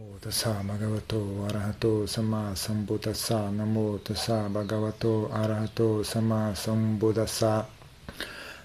Namo 0.00 0.18
tassa 0.18 0.62
bhagavato 0.64 1.44
arahato 1.46 2.08
sama 2.08 2.56
sambuddhassa. 2.56 3.50
Namo 3.52 3.98
tassa 4.02 4.48
bhagavato 4.48 5.28
arahato 5.30 6.02
sama 6.02 6.54
sambuddhassa. 6.54 7.66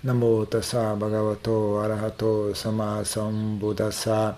Namo 0.05 0.45
tassa 0.45 0.95
bhagavato 0.95 1.83
arahato 1.83 2.55
sama 2.55 3.03
sambuddhassa. 3.03 4.37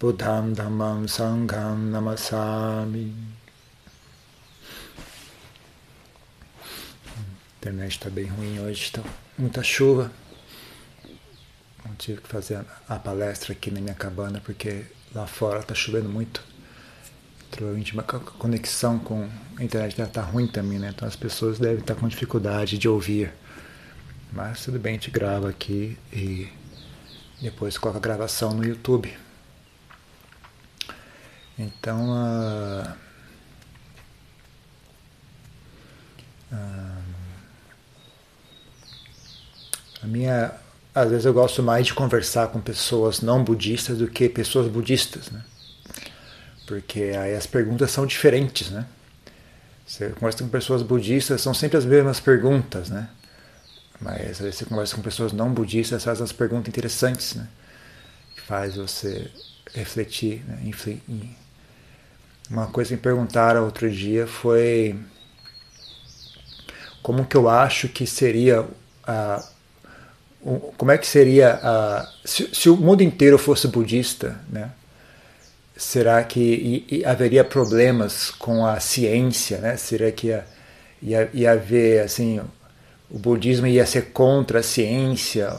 Buddham 0.00 0.52
dhammam 0.52 1.06
sangham 1.06 1.92
namasami. 1.92 3.14
A 7.06 7.20
internet 7.54 7.88
está 7.88 8.10
bem 8.10 8.26
ruim 8.26 8.58
hoje, 8.58 8.82
está 8.82 9.02
muita 9.38 9.62
chuva. 9.62 10.10
Não 11.86 11.94
tive 11.94 12.20
que 12.20 12.28
fazer 12.28 12.64
a 12.88 12.98
palestra 12.98 13.52
aqui 13.52 13.70
na 13.70 13.80
minha 13.80 13.94
cabana 13.94 14.40
porque 14.40 14.86
lá 15.14 15.26
fora 15.26 15.60
está 15.60 15.74
chovendo 15.74 16.08
muito. 16.08 16.42
Provavelmente 17.50 17.98
a 17.98 18.02
conexão 18.02 18.98
com 18.98 19.28
a 19.56 19.64
internet 19.64 19.96
deve 19.96 20.08
estar 20.08 20.22
tá 20.22 20.28
ruim 20.28 20.46
também, 20.46 20.78
né? 20.78 20.92
Então 20.94 21.06
as 21.06 21.16
pessoas 21.16 21.58
devem 21.58 21.80
estar 21.80 21.94
tá 21.94 22.00
com 22.00 22.08
dificuldade 22.08 22.78
de 22.78 22.88
ouvir. 22.88 23.32
Mas 24.32 24.64
tudo 24.64 24.78
bem, 24.78 24.92
a 24.92 24.94
gente 24.94 25.10
grava 25.10 25.48
aqui 25.48 25.98
e 26.12 26.48
depois 27.42 27.76
coloca 27.76 27.98
a 27.98 28.02
gravação 28.02 28.54
no 28.54 28.64
YouTube. 28.64 29.12
Então 31.58 32.12
a. 32.14 32.96
a 40.02 40.06
minha 40.06 40.54
às 40.94 41.10
vezes 41.10 41.24
eu 41.24 41.32
gosto 41.32 41.62
mais 41.62 41.86
de 41.86 41.94
conversar 41.94 42.48
com 42.48 42.60
pessoas 42.60 43.20
não 43.20 43.42
budistas 43.44 43.98
do 43.98 44.08
que 44.08 44.28
pessoas 44.28 44.68
budistas, 44.68 45.30
né? 45.30 45.42
Porque 46.66 47.00
aí 47.18 47.34
as 47.34 47.46
perguntas 47.46 47.90
são 47.90 48.06
diferentes, 48.06 48.70
né? 48.70 48.86
Você 49.86 50.10
conversa 50.10 50.44
com 50.44 50.48
pessoas 50.48 50.82
budistas, 50.82 51.40
são 51.40 51.52
sempre 51.52 51.76
as 51.76 51.84
mesmas 51.84 52.20
perguntas, 52.20 52.90
né? 52.90 53.08
Mas 54.00 54.30
às 54.30 54.38
vezes 54.38 54.56
você 54.56 54.64
conversa 54.64 54.96
com 54.96 55.02
pessoas 55.02 55.32
não 55.32 55.52
budistas, 55.52 56.04
faz 56.04 56.20
umas 56.20 56.32
perguntas 56.32 56.68
interessantes, 56.68 57.34
né? 57.34 57.48
Que 58.34 58.40
faz 58.40 58.76
você 58.76 59.30
refletir, 59.74 60.44
né? 60.46 60.60
Uma 62.50 62.66
coisa 62.66 62.88
que 62.88 62.96
me 62.96 63.02
perguntaram 63.02 63.64
outro 63.64 63.88
dia 63.90 64.26
foi 64.26 64.98
como 67.02 67.24
que 67.24 67.36
eu 67.36 67.48
acho 67.48 67.88
que 67.88 68.06
seria 68.06 68.66
a 69.04 69.44
como 70.76 70.90
é 70.90 70.98
que 70.98 71.06
seria 71.06 71.60
a, 71.62 72.08
se, 72.24 72.48
se, 72.52 72.70
o 72.70 72.76
mundo 72.76 73.02
inteiro 73.02 73.38
fosse 73.38 73.68
budista, 73.68 74.40
né? 74.48 74.70
Será 75.76 76.22
que 76.24 76.86
e, 76.90 76.98
e 76.98 77.04
haveria 77.04 77.44
problemas 77.44 78.30
com 78.30 78.66
a 78.66 78.80
ciência, 78.80 79.58
né? 79.58 79.76
Será 79.76 80.10
que 80.10 80.28
ia, 80.28 80.44
ia, 81.02 81.30
ia 81.32 81.52
haver 81.52 82.02
assim 82.02 82.40
o 83.10 83.18
budismo 83.18 83.66
ia 83.66 83.84
ser 83.84 84.12
contra 84.12 84.60
a 84.60 84.62
ciência 84.62 85.52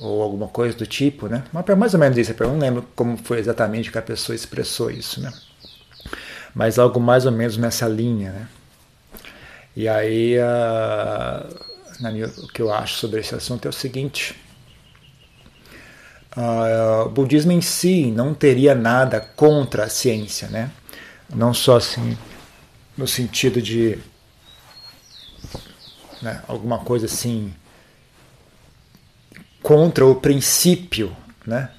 ou 0.00 0.22
alguma 0.22 0.48
coisa 0.48 0.76
do 0.76 0.86
tipo, 0.86 1.28
né? 1.28 1.44
Mais 1.76 1.92
ou 1.92 2.00
menos 2.00 2.16
isso. 2.16 2.34
Eu 2.38 2.48
não 2.48 2.58
lembro 2.58 2.86
como 2.94 3.16
foi 3.16 3.38
exatamente 3.38 3.90
que 3.90 3.98
a 3.98 4.02
pessoa 4.02 4.34
expressou 4.34 4.90
isso, 4.90 5.20
né? 5.20 5.32
Mas 6.54 6.78
algo 6.78 6.98
mais 6.98 7.26
ou 7.26 7.32
menos 7.32 7.56
nessa 7.56 7.86
linha, 7.86 8.32
né? 8.32 8.48
E 9.76 9.86
aí 9.88 10.36
uh, 10.38 11.68
minha, 12.00 12.26
o 12.26 12.48
que 12.48 12.62
eu 12.62 12.72
acho 12.72 12.96
sobre 12.96 13.20
esse 13.20 13.34
assunto 13.34 13.66
é 13.66 13.68
o 13.68 13.72
seguinte: 13.72 14.34
uh, 16.36 17.06
o 17.06 17.10
budismo 17.10 17.52
em 17.52 17.60
si 17.60 18.10
não 18.10 18.34
teria 18.34 18.74
nada 18.74 19.20
contra 19.20 19.84
a 19.84 19.88
ciência, 19.88 20.48
né? 20.48 20.70
Não 21.34 21.52
só 21.52 21.76
assim 21.76 22.16
no 22.96 23.06
sentido 23.06 23.60
de 23.60 23.98
né, 26.22 26.42
alguma 26.48 26.78
coisa 26.78 27.06
assim 27.06 27.52
contra 29.62 30.04
o 30.06 30.14
princípio, 30.14 31.16
né? 31.46 31.70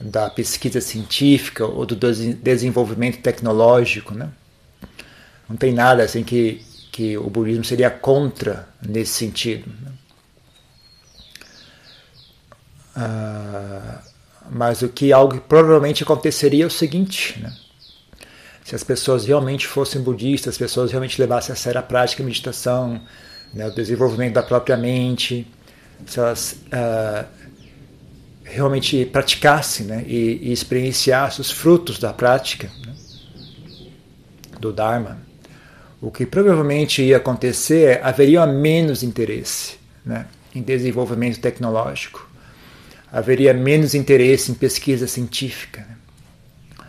da 0.00 0.28
pesquisa 0.28 0.80
científica 0.80 1.64
ou 1.64 1.86
do 1.86 1.96
desenvolvimento 1.96 3.20
tecnológico, 3.20 4.14
né? 4.14 4.28
Não 5.48 5.56
tem 5.56 5.72
nada 5.72 6.02
assim 6.02 6.22
que 6.22 6.62
que 6.96 7.14
o 7.18 7.28
budismo 7.28 7.62
seria 7.62 7.90
contra 7.90 8.66
nesse 8.80 9.12
sentido. 9.12 9.70
Né? 9.82 9.92
Ah, 12.96 14.00
mas 14.50 14.80
o 14.80 14.88
que 14.88 15.12
algo 15.12 15.34
que 15.34 15.40
provavelmente 15.40 16.02
aconteceria 16.02 16.64
é 16.64 16.66
o 16.66 16.70
seguinte, 16.70 17.38
né? 17.38 17.54
se 18.64 18.74
as 18.74 18.82
pessoas 18.82 19.26
realmente 19.26 19.66
fossem 19.66 20.00
budistas, 20.00 20.54
as 20.54 20.58
pessoas 20.58 20.90
realmente 20.90 21.20
levassem 21.20 21.52
a 21.52 21.56
sério 21.56 21.78
a 21.78 21.82
prática 21.82 22.22
de 22.22 22.26
meditação, 22.26 22.98
né, 23.52 23.66
o 23.66 23.74
desenvolvimento 23.74 24.32
da 24.32 24.42
própria 24.42 24.78
mente, 24.78 25.46
se 26.06 26.18
elas 26.18 26.56
ah, 26.72 27.26
realmente 28.42 29.04
praticassem 29.04 29.84
né, 29.84 30.02
e, 30.06 30.48
e 30.48 30.50
experienciassem 30.50 31.42
os 31.42 31.50
frutos 31.50 31.98
da 31.98 32.14
prática 32.14 32.70
né, 32.86 32.94
do 34.58 34.72
Dharma, 34.72 35.25
o 36.00 36.10
que 36.10 36.26
provavelmente 36.26 37.02
ia 37.02 37.16
acontecer 37.16 37.88
é 37.88 38.00
haveria 38.02 38.46
menos 38.46 39.02
interesse 39.02 39.76
né, 40.04 40.26
em 40.54 40.62
desenvolvimento 40.62 41.40
tecnológico, 41.40 42.28
haveria 43.10 43.54
menos 43.54 43.94
interesse 43.94 44.50
em 44.50 44.54
pesquisa 44.54 45.06
científica. 45.06 45.86
Né? 45.88 46.86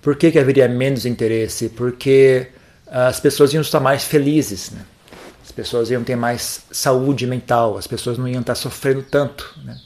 Por 0.00 0.16
que, 0.16 0.30
que 0.30 0.38
haveria 0.38 0.68
menos 0.68 1.06
interesse? 1.06 1.68
Porque 1.70 2.48
as 2.86 3.20
pessoas 3.20 3.54
iam 3.54 3.62
estar 3.62 3.80
mais 3.80 4.04
felizes, 4.04 4.70
né? 4.70 4.82
as 5.42 5.50
pessoas 5.50 5.90
iam 5.90 6.04
ter 6.04 6.16
mais 6.16 6.62
saúde 6.70 7.26
mental, 7.26 7.78
as 7.78 7.86
pessoas 7.86 8.18
não 8.18 8.28
iam 8.28 8.40
estar 8.40 8.54
sofrendo 8.54 9.02
tanto. 9.02 9.58
Né? 9.64 9.78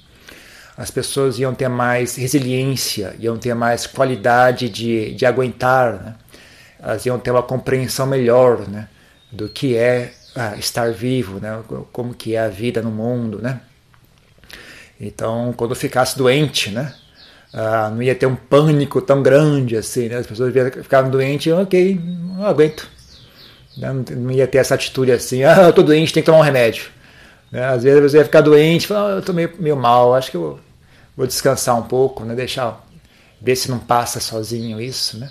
As 0.77 0.91
pessoas 0.91 1.39
iam 1.39 1.55
ter 1.55 1.69
mais 1.69 2.17
resiliência, 2.17 3.17
iam 3.19 3.39
ter 3.39 3.55
mais 3.55 3.87
qualidade 3.87 4.69
de, 4.69 5.15
de 5.15 5.25
aguentar. 5.25 5.93
Né? 5.95 6.15
Elas 6.81 7.05
iam 7.07 7.19
ter 7.19 7.31
uma 7.31 7.43
compreensão 7.43 8.07
melhor 8.07 8.69
né, 8.69 8.89
do 9.31 9.49
que 9.49 9.77
é 9.77 10.13
ah, 10.35 10.55
estar 10.57 10.93
vivo, 10.93 11.41
né, 11.41 11.63
como 11.93 12.15
que 12.15 12.35
é 12.35 12.41
a 12.41 12.49
vida 12.49 12.83
no 12.83 12.91
mundo. 12.91 13.41
Né. 13.41 13.61
Então, 15.01 15.55
quando 15.57 15.75
ficasse 15.75 16.17
doente, 16.17 16.71
né, 16.71 16.95
ah, 17.53 17.91
não 17.91 18.03
ia 18.03 18.15
ter 18.15 18.27
um 18.27 18.37
pânico 18.37 19.01
tão 19.01 19.23
grande 19.23 19.77
assim. 19.77 20.09
Né, 20.09 20.17
as 20.17 20.27
pessoas 20.27 20.53
ficavam 20.83 21.11
doentes, 21.11 21.53
ok, 21.53 21.99
não 21.99 22.45
aguento. 22.45 22.89
Né, 23.77 23.93
não 24.11 24.31
ia 24.31 24.47
ter 24.47 24.59
essa 24.59 24.75
atitude 24.75 25.13
assim, 25.13 25.45
ah, 25.45 25.63
eu 25.63 25.71
estou 25.71 25.85
doente, 25.85 26.13
tem 26.13 26.23
que 26.23 26.27
tomar 26.27 26.39
um 26.39 26.43
remédio. 26.43 26.91
Né, 27.51 27.65
às 27.65 27.83
vezes 27.83 28.03
você 28.03 28.19
ia 28.19 28.25
ficar 28.25 28.43
doente, 28.43 28.87
falar, 28.87 29.09
ah, 29.09 29.13
eu 29.13 29.19
estou 29.21 29.35
meio, 29.35 29.53
meio 29.59 29.77
mal, 29.77 30.15
acho 30.15 30.31
que 30.31 30.37
eu 30.37 30.61
vou 31.17 31.27
descansar 31.27 31.79
um 31.79 31.83
pouco, 31.83 32.25
né, 32.25 32.35
deixar, 32.35 32.85
ver 33.41 33.57
se 33.57 33.71
não 33.71 33.79
passa 33.79 34.21
sozinho 34.21 34.81
isso, 34.81 35.19
né. 35.19 35.31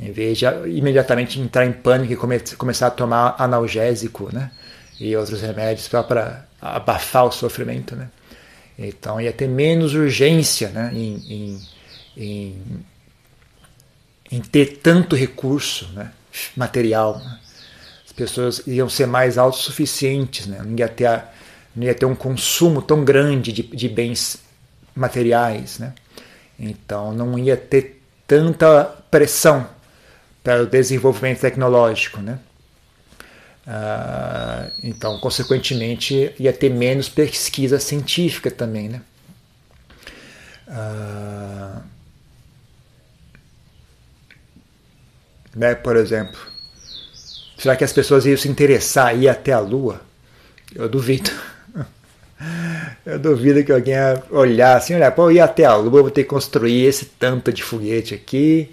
Em 0.00 0.12
vez 0.12 0.38
de 0.38 0.46
imediatamente 0.66 1.38
entrar 1.38 1.66
em 1.66 1.72
pânico 1.72 2.12
e 2.12 2.16
come 2.16 2.40
começar 2.56 2.86
a 2.86 2.90
tomar 2.90 3.34
analgésico 3.38 4.30
né? 4.32 4.50
e 4.98 5.14
outros 5.14 5.42
remédios 5.42 5.88
para 5.88 6.46
abafar 6.60 7.26
o 7.26 7.30
sofrimento. 7.30 7.94
Né? 7.94 8.08
Então 8.78 9.20
ia 9.20 9.32
ter 9.32 9.46
menos 9.46 9.92
urgência 9.92 10.70
né? 10.70 10.90
em, 10.94 11.16
em, 11.28 11.68
em, 12.16 12.62
em 14.32 14.40
ter 14.40 14.78
tanto 14.82 15.14
recurso 15.14 15.90
né? 15.92 16.12
material. 16.56 17.18
Né? 17.18 17.38
As 18.06 18.12
pessoas 18.12 18.62
iam 18.66 18.88
ser 18.88 19.06
mais 19.06 19.36
autossuficientes, 19.36 20.46
né? 20.46 20.62
não, 20.64 20.78
ia 20.78 20.88
ter 20.88 21.06
a, 21.06 21.28
não 21.76 21.84
ia 21.84 21.94
ter 21.94 22.06
um 22.06 22.14
consumo 22.14 22.80
tão 22.80 23.04
grande 23.04 23.52
de, 23.52 23.62
de 23.62 23.86
bens 23.86 24.38
materiais. 24.94 25.78
Né? 25.78 25.92
Então 26.58 27.12
não 27.12 27.38
ia 27.38 27.58
ter 27.58 28.00
tanta 28.26 28.84
pressão 29.10 29.78
para 30.42 30.62
o 30.62 30.66
desenvolvimento 30.66 31.40
tecnológico, 31.40 32.20
né? 32.20 32.38
Ah, 33.66 34.70
então, 34.82 35.18
consequentemente, 35.20 36.34
ia 36.38 36.52
ter 36.52 36.70
menos 36.70 37.08
pesquisa 37.08 37.78
científica 37.78 38.50
também, 38.50 38.88
né? 38.88 39.02
Ah, 40.66 41.82
né? 45.54 45.74
Por 45.74 45.96
exemplo, 45.96 46.38
será 47.58 47.76
que 47.76 47.84
as 47.84 47.92
pessoas 47.92 48.24
iam 48.26 48.36
se 48.36 48.48
interessar 48.48 49.16
ir 49.16 49.28
até 49.28 49.52
a 49.52 49.60
Lua? 49.60 50.00
Eu 50.74 50.88
duvido. 50.88 51.30
Eu 53.04 53.18
duvido 53.18 53.62
que 53.64 53.72
alguém 53.72 53.94
olhar 54.30 54.76
assim, 54.76 54.94
olha, 54.94 55.10
pô, 55.10 55.30
ir 55.30 55.40
até 55.40 55.64
a 55.64 55.76
Lua, 55.76 56.02
vou 56.02 56.10
ter 56.10 56.24
que 56.24 56.30
construir 56.30 56.84
esse 56.84 57.04
tanto 57.04 57.52
de 57.52 57.62
foguete 57.62 58.14
aqui, 58.14 58.70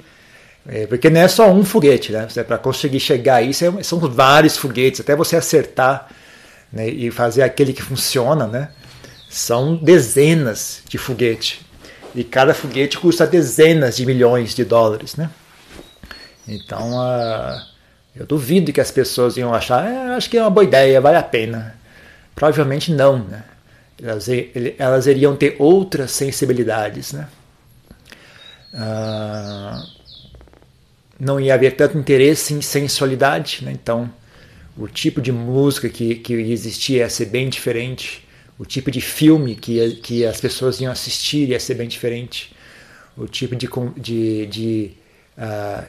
é, 0.68 0.86
porque 0.86 1.10
não 1.10 1.22
é 1.22 1.28
só 1.30 1.50
um 1.50 1.64
foguete, 1.64 2.12
né? 2.12 2.28
Para 2.46 2.58
conseguir 2.58 3.00
chegar 3.00 3.36
aí, 3.36 3.52
são 3.54 4.00
vários 4.00 4.58
foguetes, 4.58 5.00
até 5.00 5.16
você 5.16 5.38
acertar 5.38 6.10
né, 6.72 6.90
e 6.90 7.10
fazer 7.10 7.44
aquele 7.44 7.72
que 7.72 7.82
funciona, 7.82 8.46
né? 8.48 8.70
São 9.30 9.78
dezenas 9.78 10.82
de 10.88 10.98
foguetes. 10.98 11.60
E 12.14 12.24
cada 12.24 12.54
foguete 12.54 12.98
custa 12.98 13.26
dezenas 13.26 13.96
de 13.96 14.06
milhões 14.06 14.54
de 14.54 14.66
dólares, 14.66 15.16
né? 15.16 15.30
Então, 16.46 16.92
eu 18.16 18.26
duvido 18.26 18.74
que 18.74 18.82
as 18.82 18.92
pessoas 18.92 19.38
iam 19.38 19.54
achar, 19.54 19.86
é, 19.90 20.16
acho 20.16 20.30
que 20.30 20.38
é 20.38 20.42
uma 20.42 20.50
boa 20.50 20.64
ideia, 20.64 21.00
vale 21.00 21.18
a 21.18 21.24
pena. 21.24 21.76
Provavelmente 22.36 22.92
não, 22.92 23.20
né? 23.20 23.44
Elas, 24.02 24.28
elas 24.78 25.08
iriam 25.08 25.36
ter 25.36 25.56
outras 25.60 26.12
sensibilidades, 26.12 27.14
né? 27.14 27.28
Uh, 28.74 29.97
não 31.20 31.40
ia 31.40 31.54
haver 31.54 31.76
tanto 31.76 31.98
interesse 31.98 32.54
em 32.54 32.62
sensualidade, 32.62 33.60
né? 33.64 33.72
então 33.72 34.12
o 34.78 34.88
tipo 34.88 35.20
de 35.22 35.32
música 35.32 35.90
que, 35.90 36.16
que 36.16 36.34
existia 36.34 37.00
ia 37.00 37.10
ser 37.10 37.26
bem 37.26 37.50
diferente, 37.50 38.28
o 38.60 38.66
tipo 38.66 38.92
de 38.92 39.02
filme 39.02 39.56
que, 39.56 39.96
que 39.96 40.26
as 40.26 40.40
pessoas 40.40 40.80
iam 40.80 40.92
assistir 40.92 41.50
ia 41.50 41.60
ser 41.60 41.74
bem 41.74 41.88
diferente, 41.88 42.54
o 43.16 43.28
tipo 43.28 43.56
de, 43.56 43.68
de, 43.98 44.46
de 44.46 44.92
uh, 45.38 45.84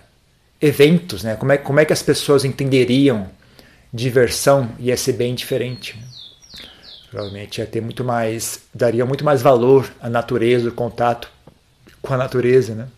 eventos, 0.61 1.23
né? 1.23 1.37
como, 1.37 1.53
é, 1.53 1.59
como 1.59 1.79
é 1.81 1.85
que 1.85 1.93
as 1.93 2.03
pessoas 2.03 2.45
entenderiam 2.45 3.31
diversão 3.93 4.71
ia 4.79 4.97
ser 4.97 5.13
bem 5.13 5.35
diferente. 5.35 5.99
Provavelmente 7.11 7.59
ia 7.59 7.67
ter 7.67 7.81
muito 7.81 8.05
mais, 8.05 8.61
daria 8.75 9.05
muito 9.07 9.25
mais 9.25 9.41
valor 9.41 9.91
à 10.01 10.11
natureza, 10.11 10.69
o 10.69 10.73
contato 10.73 11.31
com 12.03 12.13
a 12.13 12.17
natureza, 12.17 12.75
né? 12.75 12.89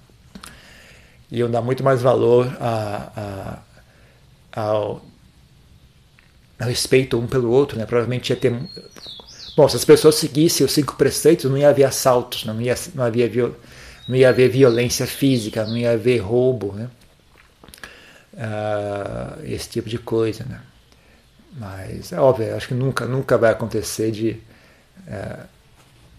Iam 1.33 1.51
dar 1.51 1.63
muito 1.63 1.85
mais 1.85 2.03
valor 2.03 2.47
a, 2.61 3.61
a, 4.55 4.61
ao, 4.61 5.03
ao 6.59 6.69
respeito 6.69 7.19
um 7.19 7.27
pelo 7.27 7.51
outro, 7.51 7.79
né? 7.79 7.87
Provavelmente 7.87 8.31
ia 8.31 8.37
ter. 8.37 8.53
Bom, 9.57 9.69
se 9.69 9.77
as 9.77 9.85
pessoas 9.85 10.17
seguissem 10.17 10.65
os 10.67 10.73
cinco 10.73 10.97
preceitos, 10.97 11.51
não 11.51 11.57
ia 11.57 11.69
haver 11.69 11.85
assaltos, 11.85 12.45
não 12.45 12.61
ia, 12.61 12.75
não 12.95 13.05
havia 13.05 13.29
viol, 13.29 13.55
não 14.09 14.17
ia 14.17 14.29
haver 14.29 14.51
violência 14.51 15.07
física, 15.07 15.65
não 15.65 15.77
ia 15.77 15.93
haver 15.93 16.19
roubo, 16.19 16.73
né? 16.73 16.91
Uh, 18.33 19.45
esse 19.45 19.69
tipo 19.69 19.89
de 19.89 19.99
coisa, 19.99 20.45
né? 20.45 20.61
Mas 21.53 22.13
é 22.13 22.21
óbvio, 22.21 22.57
acho 22.57 22.69
que 22.69 22.75
nunca, 22.75 23.07
nunca 23.07 23.37
vai 23.37 23.51
acontecer 23.51 24.11
de, 24.11 24.41
uh, 25.07 25.47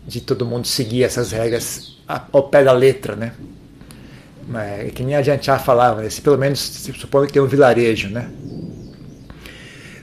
de 0.05 0.21
todo 0.21 0.45
mundo 0.45 0.67
seguir 0.67 1.03
essas 1.03 1.31
regras 1.31 1.97
ao 2.31 2.43
pé 2.43 2.63
da 2.63 2.73
letra, 2.73 3.15
né? 3.15 3.33
É 4.59 4.89
que 4.93 5.03
nem 5.03 5.15
a 5.15 5.21
gente 5.21 5.45
já 5.45 5.57
falava, 5.57 6.01
né? 6.01 6.09
se 6.09 6.21
pelo 6.21 6.37
menos 6.37 6.59
se 6.59 6.91
supõe 6.93 7.27
que 7.27 7.33
tem 7.33 7.41
um 7.41 7.47
vilarejo, 7.47 8.09
né? 8.09 8.29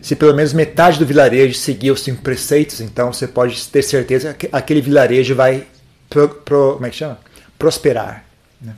Se 0.01 0.17
pelo 0.17 0.35
menos 0.35 0.53
metade 0.53 0.99
do 0.99 1.05
vilarejo 1.05 1.55
seguir 1.55 1.91
os 1.91 2.01
cinco 2.01 2.23
preceitos, 2.23 2.81
então 2.81 3.13
você 3.13 3.27
pode 3.27 3.67
ter 3.69 3.83
certeza 3.83 4.33
que 4.33 4.49
aquele 4.51 4.81
vilarejo 4.81 5.35
vai 5.35 5.67
pro, 6.09 6.29
pro, 6.29 6.75
como 6.75 6.87
é 6.87 6.91
que 6.91 6.97
chama? 6.97 7.19
prosperar. 7.59 8.25
Né? 8.61 8.75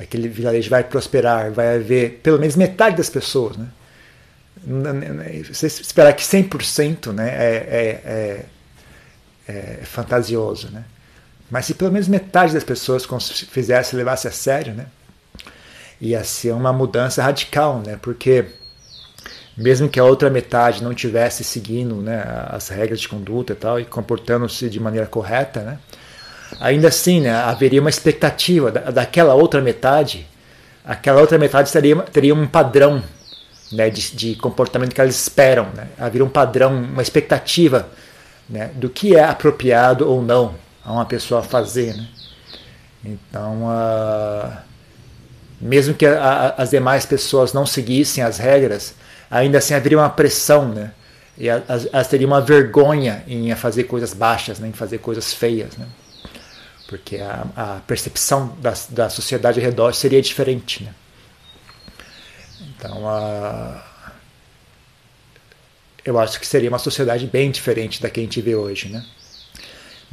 Aquele 0.00 0.28
vilarejo 0.28 0.70
vai 0.70 0.82
prosperar, 0.82 1.52
vai 1.52 1.76
haver 1.76 2.20
pelo 2.22 2.38
menos 2.38 2.56
metade 2.56 2.96
das 2.96 3.10
pessoas. 3.10 3.56
Né? 3.56 3.68
Você 5.48 5.66
esperar 5.66 6.12
que 6.14 6.22
100% 6.22 7.12
né, 7.12 7.28
é, 7.28 7.54
é, 7.70 8.44
é, 9.46 9.54
é 9.80 9.84
fantasioso. 9.84 10.70
Né? 10.70 10.84
Mas 11.52 11.66
se 11.66 11.74
pelo 11.74 11.92
menos 11.92 12.08
metade 12.08 12.54
das 12.54 12.64
pessoas 12.64 13.06
fizesse, 13.50 13.94
levasse 13.94 14.26
a 14.26 14.30
sério, 14.30 14.72
né? 14.72 14.86
Ia 16.00 16.24
ser 16.24 16.52
uma 16.52 16.72
mudança 16.72 17.22
radical, 17.22 17.82
né? 17.86 17.98
Porque 18.00 18.46
mesmo 19.54 19.86
que 19.86 20.00
a 20.00 20.04
outra 20.04 20.30
metade 20.30 20.82
não 20.82 20.94
tivesse 20.94 21.44
seguindo 21.44 21.96
né, 21.96 22.24
as 22.48 22.70
regras 22.70 23.02
de 23.02 23.06
conduta 23.06 23.52
e 23.52 23.56
tal 23.56 23.78
e 23.78 23.84
comportando-se 23.84 24.70
de 24.70 24.80
maneira 24.80 25.06
correta, 25.06 25.60
né? 25.60 25.78
Ainda 26.58 26.88
assim, 26.88 27.20
né, 27.20 27.34
haveria 27.34 27.82
uma 27.82 27.90
expectativa 27.90 28.70
da, 28.70 28.90
daquela 28.90 29.34
outra 29.34 29.60
metade. 29.60 30.26
Aquela 30.82 31.20
outra 31.20 31.36
metade 31.36 31.70
teria, 31.70 31.96
teria 31.96 32.34
um 32.34 32.46
padrão 32.46 33.04
né, 33.70 33.90
de, 33.90 34.16
de 34.16 34.36
comportamento 34.36 34.94
que 34.94 35.00
elas 35.02 35.16
esperam. 35.16 35.68
Né? 35.74 35.88
Haveria 35.98 36.24
um 36.24 36.30
padrão, 36.30 36.74
uma 36.74 37.02
expectativa 37.02 37.90
né, 38.48 38.70
do 38.74 38.88
que 38.88 39.14
é 39.14 39.22
apropriado 39.22 40.08
ou 40.08 40.22
não 40.22 40.54
a 40.84 40.92
uma 40.92 41.04
pessoa 41.04 41.42
fazer. 41.42 41.94
Né? 41.94 42.08
Então, 43.04 43.64
uh, 43.64 44.52
mesmo 45.60 45.94
que 45.94 46.06
a, 46.06 46.22
a, 46.22 46.62
as 46.62 46.70
demais 46.70 47.06
pessoas 47.06 47.52
não 47.52 47.66
seguissem 47.66 48.22
as 48.22 48.38
regras, 48.38 48.94
ainda 49.30 49.58
assim 49.58 49.74
haveria 49.74 49.98
uma 49.98 50.10
pressão, 50.10 50.68
né? 50.68 50.92
E 51.36 51.48
elas, 51.48 52.08
teriam 52.08 52.28
uma 52.28 52.40
vergonha 52.40 53.24
em 53.26 53.54
fazer 53.54 53.84
coisas 53.84 54.12
baixas, 54.12 54.58
né? 54.58 54.68
em 54.68 54.72
fazer 54.72 54.98
coisas 54.98 55.32
feias. 55.32 55.76
Né? 55.76 55.86
Porque 56.86 57.16
a, 57.16 57.46
a 57.56 57.80
percepção 57.86 58.54
da, 58.60 58.74
da 58.90 59.08
sociedade 59.08 59.58
ao 59.58 59.64
redor 59.64 59.94
seria 59.94 60.20
diferente. 60.20 60.84
Né? 60.84 60.94
Então, 62.60 63.04
uh, 63.04 63.80
eu 66.04 66.18
acho 66.18 66.38
que 66.38 66.46
seria 66.46 66.68
uma 66.68 66.78
sociedade 66.78 67.26
bem 67.26 67.50
diferente 67.50 68.02
da 68.02 68.10
que 68.10 68.20
a 68.20 68.22
gente 68.22 68.40
vê 68.42 68.54
hoje. 68.54 68.90
Né? 68.90 69.02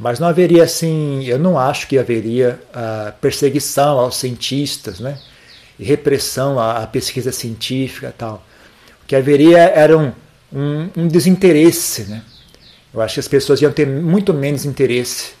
Mas 0.00 0.18
não 0.18 0.28
haveria 0.28 0.64
assim, 0.64 1.24
eu 1.26 1.38
não 1.38 1.58
acho 1.58 1.86
que 1.86 1.98
haveria 1.98 2.58
uh, 2.70 3.12
perseguição 3.20 3.98
aos 3.98 4.16
cientistas, 4.16 4.98
né? 4.98 5.18
E 5.78 5.84
repressão 5.84 6.58
à, 6.58 6.78
à, 6.82 6.86
pesquisa 6.86 7.30
científica 7.30 8.12
tal. 8.16 8.42
O 9.02 9.06
que 9.06 9.14
haveria 9.14 9.58
era 9.58 9.98
um, 9.98 10.10
um, 10.50 10.88
um, 10.96 11.06
desinteresse, 11.06 12.04
né? 12.04 12.22
Eu 12.94 13.02
acho 13.02 13.14
que 13.14 13.20
as 13.20 13.28
pessoas 13.28 13.60
iam 13.60 13.70
ter 13.70 13.86
muito 13.86 14.32
menos 14.32 14.64
interesse 14.64 15.32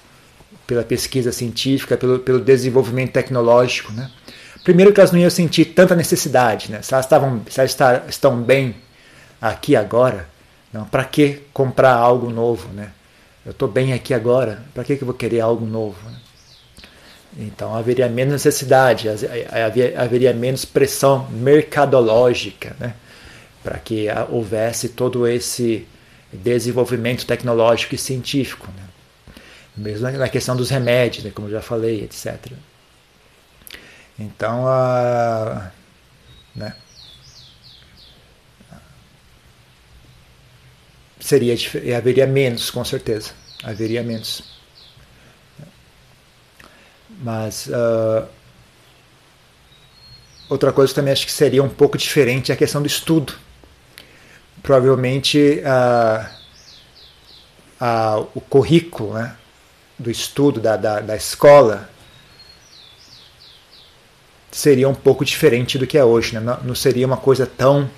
pela 0.66 0.84
pesquisa 0.84 1.32
científica, 1.32 1.96
pelo, 1.96 2.18
pelo 2.18 2.38
desenvolvimento 2.38 3.12
tecnológico, 3.12 3.90
né? 3.92 4.10
Primeiro 4.62 4.92
que 4.92 5.00
elas 5.00 5.10
não 5.10 5.18
iam 5.18 5.30
sentir 5.30 5.64
tanta 5.64 5.96
necessidade, 5.96 6.70
né? 6.70 6.82
Se 6.82 6.92
elas, 6.92 7.06
estavam, 7.06 7.40
se 7.48 7.58
elas 7.58 7.74
estão 8.10 8.42
bem 8.42 8.76
aqui 9.40 9.74
agora, 9.74 10.28
para 10.90 11.04
que 11.04 11.40
comprar 11.50 11.94
algo 11.94 12.28
novo, 12.28 12.68
né? 12.74 12.90
Eu 13.44 13.52
estou 13.52 13.68
bem 13.68 13.92
aqui 13.92 14.12
agora, 14.12 14.62
para 14.74 14.84
que, 14.84 14.96
que 14.96 15.02
eu 15.02 15.06
vou 15.06 15.14
querer 15.14 15.40
algo 15.40 15.64
novo? 15.64 15.98
Né? 16.08 16.18
Então 17.38 17.74
haveria 17.74 18.08
menos 18.08 18.32
necessidade, 18.32 19.08
haveria 19.96 20.34
menos 20.34 20.64
pressão 20.64 21.28
mercadológica 21.30 22.76
né? 22.78 22.94
para 23.62 23.78
que 23.78 24.06
houvesse 24.28 24.90
todo 24.90 25.26
esse 25.26 25.86
desenvolvimento 26.32 27.24
tecnológico 27.24 27.94
e 27.94 27.98
científico. 27.98 28.68
Né? 28.76 28.82
Mesmo 29.76 30.10
na 30.10 30.28
questão 30.28 30.56
dos 30.56 30.70
remédios, 30.70 31.24
né? 31.24 31.30
como 31.34 31.48
eu 31.48 31.52
já 31.52 31.62
falei, 31.62 32.02
etc. 32.02 32.52
Então, 34.18 34.66
a, 34.66 35.70
né? 36.54 36.74
Seria 41.20 41.54
haveria 41.96 42.26
menos, 42.26 42.70
com 42.70 42.84
certeza. 42.84 43.30
Haveria 43.62 44.02
menos. 44.02 44.42
Mas 47.22 47.66
uh, 47.66 48.26
outra 50.48 50.72
coisa 50.72 50.94
também 50.94 51.12
acho 51.12 51.26
que 51.26 51.32
seria 51.32 51.62
um 51.62 51.68
pouco 51.68 51.98
diferente 51.98 52.50
é 52.50 52.54
a 52.54 52.58
questão 52.58 52.80
do 52.80 52.86
estudo. 52.86 53.34
Provavelmente 54.62 55.60
uh, 55.60 56.26
uh, 57.80 58.28
o 58.34 58.40
currículo 58.40 59.14
né, 59.14 59.36
do 59.98 60.10
estudo 60.10 60.60
da, 60.60 60.76
da, 60.76 61.00
da 61.00 61.16
escola 61.16 61.90
seria 64.50 64.88
um 64.88 64.94
pouco 64.94 65.24
diferente 65.24 65.78
do 65.78 65.86
que 65.86 65.98
é 65.98 66.04
hoje. 66.04 66.34
Né? 66.34 66.40
Não, 66.40 66.58
não 66.62 66.74
seria 66.74 67.06
uma 67.06 67.16
coisa 67.16 67.46
tão, 67.46 67.88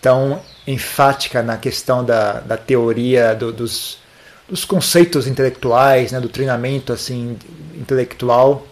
tão 0.00 0.42
enfática 0.66 1.42
na 1.42 1.56
questão 1.56 2.04
da, 2.04 2.40
da 2.40 2.56
teoria 2.56 3.34
do, 3.34 3.52
dos, 3.52 3.98
dos 4.48 4.64
conceitos 4.64 5.26
intelectuais, 5.26 6.12
né, 6.12 6.20
do 6.20 6.28
treinamento 6.28 6.92
assim 6.92 7.38
intelectual. 7.74 8.66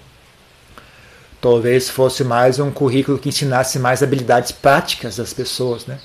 Talvez 1.40 1.90
fosse 1.90 2.22
mais 2.22 2.58
um 2.60 2.70
currículo 2.70 3.18
que 3.18 3.28
ensinasse 3.28 3.78
mais 3.78 4.02
habilidades 4.02 4.52
práticas 4.52 5.16
das 5.16 5.32
pessoas, 5.32 5.86
né? 5.86 5.98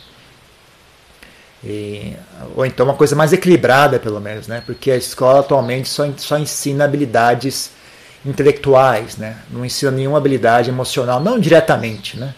E, 1.63 2.15
ou 2.55 2.65
então 2.65 2.85
uma 2.85 2.95
coisa 2.95 3.15
mais 3.15 3.33
equilibrada, 3.33 3.99
pelo 3.99 4.19
menos, 4.19 4.47
né? 4.47 4.63
Porque 4.65 4.89
a 4.89 4.95
escola 4.95 5.41
atualmente 5.41 5.89
só, 5.89 6.11
só 6.17 6.37
ensina 6.39 6.85
habilidades 6.85 7.71
intelectuais, 8.25 9.17
né? 9.17 9.37
Não 9.51 9.63
ensina 9.63 9.91
nenhuma 9.91 10.17
habilidade 10.17 10.69
emocional, 10.69 11.19
não 11.19 11.39
diretamente, 11.39 12.17
né? 12.17 12.33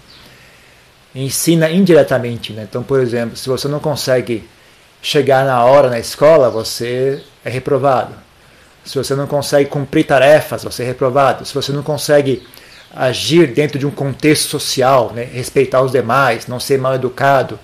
Ensina 1.26 1.70
indiretamente. 1.70 2.54
Né? 2.54 2.66
Então, 2.70 2.84
por 2.84 3.00
exemplo, 3.00 3.36
se 3.36 3.48
você 3.48 3.68
não 3.68 3.80
consegue 3.80 4.48
chegar 5.02 5.46
na 5.46 5.64
hora 5.64 5.90
na 5.90 6.00
escola, 6.00 6.50
você 6.50 7.22
é 7.44 7.50
reprovado. 7.50 8.14
Se 8.84 8.98
você 8.98 9.16
não 9.16 9.28
consegue 9.28 9.70
cumprir 9.70 10.06
tarefas, 10.06 10.64
você 10.64 10.84
é 10.84 10.86
reprovado. 10.86 11.46
Se 11.46 11.54
você 11.54 11.72
não 11.72 11.84
consegue 11.84 12.46
agir 12.96 13.54
dentro 13.54 13.78
de 13.78 13.86
um 13.86 13.92
contexto 13.92 14.50
social, 14.50 15.12
né? 15.14 15.24
respeitar 15.24 15.82
os 15.82 15.92
demais, 15.92 16.48
não 16.48 16.60
ser 16.60 16.80
mal 16.80 16.96
educado, 16.96 17.60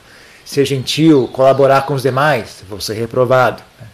ser 0.45 0.65
gentil, 0.65 1.27
colaborar 1.33 1.85
com 1.85 1.95
os 1.95 2.03
demais, 2.03 2.63
você 2.69 2.93
é 2.93 2.95
reprovado. 2.95 3.63
Né? 3.79 3.87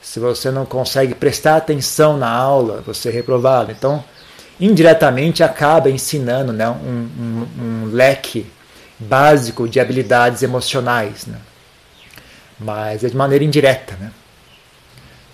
Se 0.00 0.18
você 0.18 0.50
não 0.50 0.64
consegue 0.64 1.14
prestar 1.14 1.56
atenção 1.56 2.16
na 2.16 2.30
aula, 2.30 2.82
você 2.86 3.08
é 3.08 3.12
reprovado. 3.12 3.70
Então, 3.70 4.02
indiretamente 4.58 5.42
acaba 5.42 5.90
ensinando 5.90 6.52
né, 6.52 6.68
um, 6.68 7.08
um, 7.18 7.48
um 7.60 7.90
leque 7.92 8.46
básico 8.98 9.68
de 9.68 9.80
habilidades 9.80 10.42
emocionais, 10.42 11.26
né? 11.26 11.38
mas 12.58 13.04
é 13.04 13.08
de 13.08 13.16
maneira 13.16 13.44
indireta. 13.44 13.96
Né? 13.96 14.12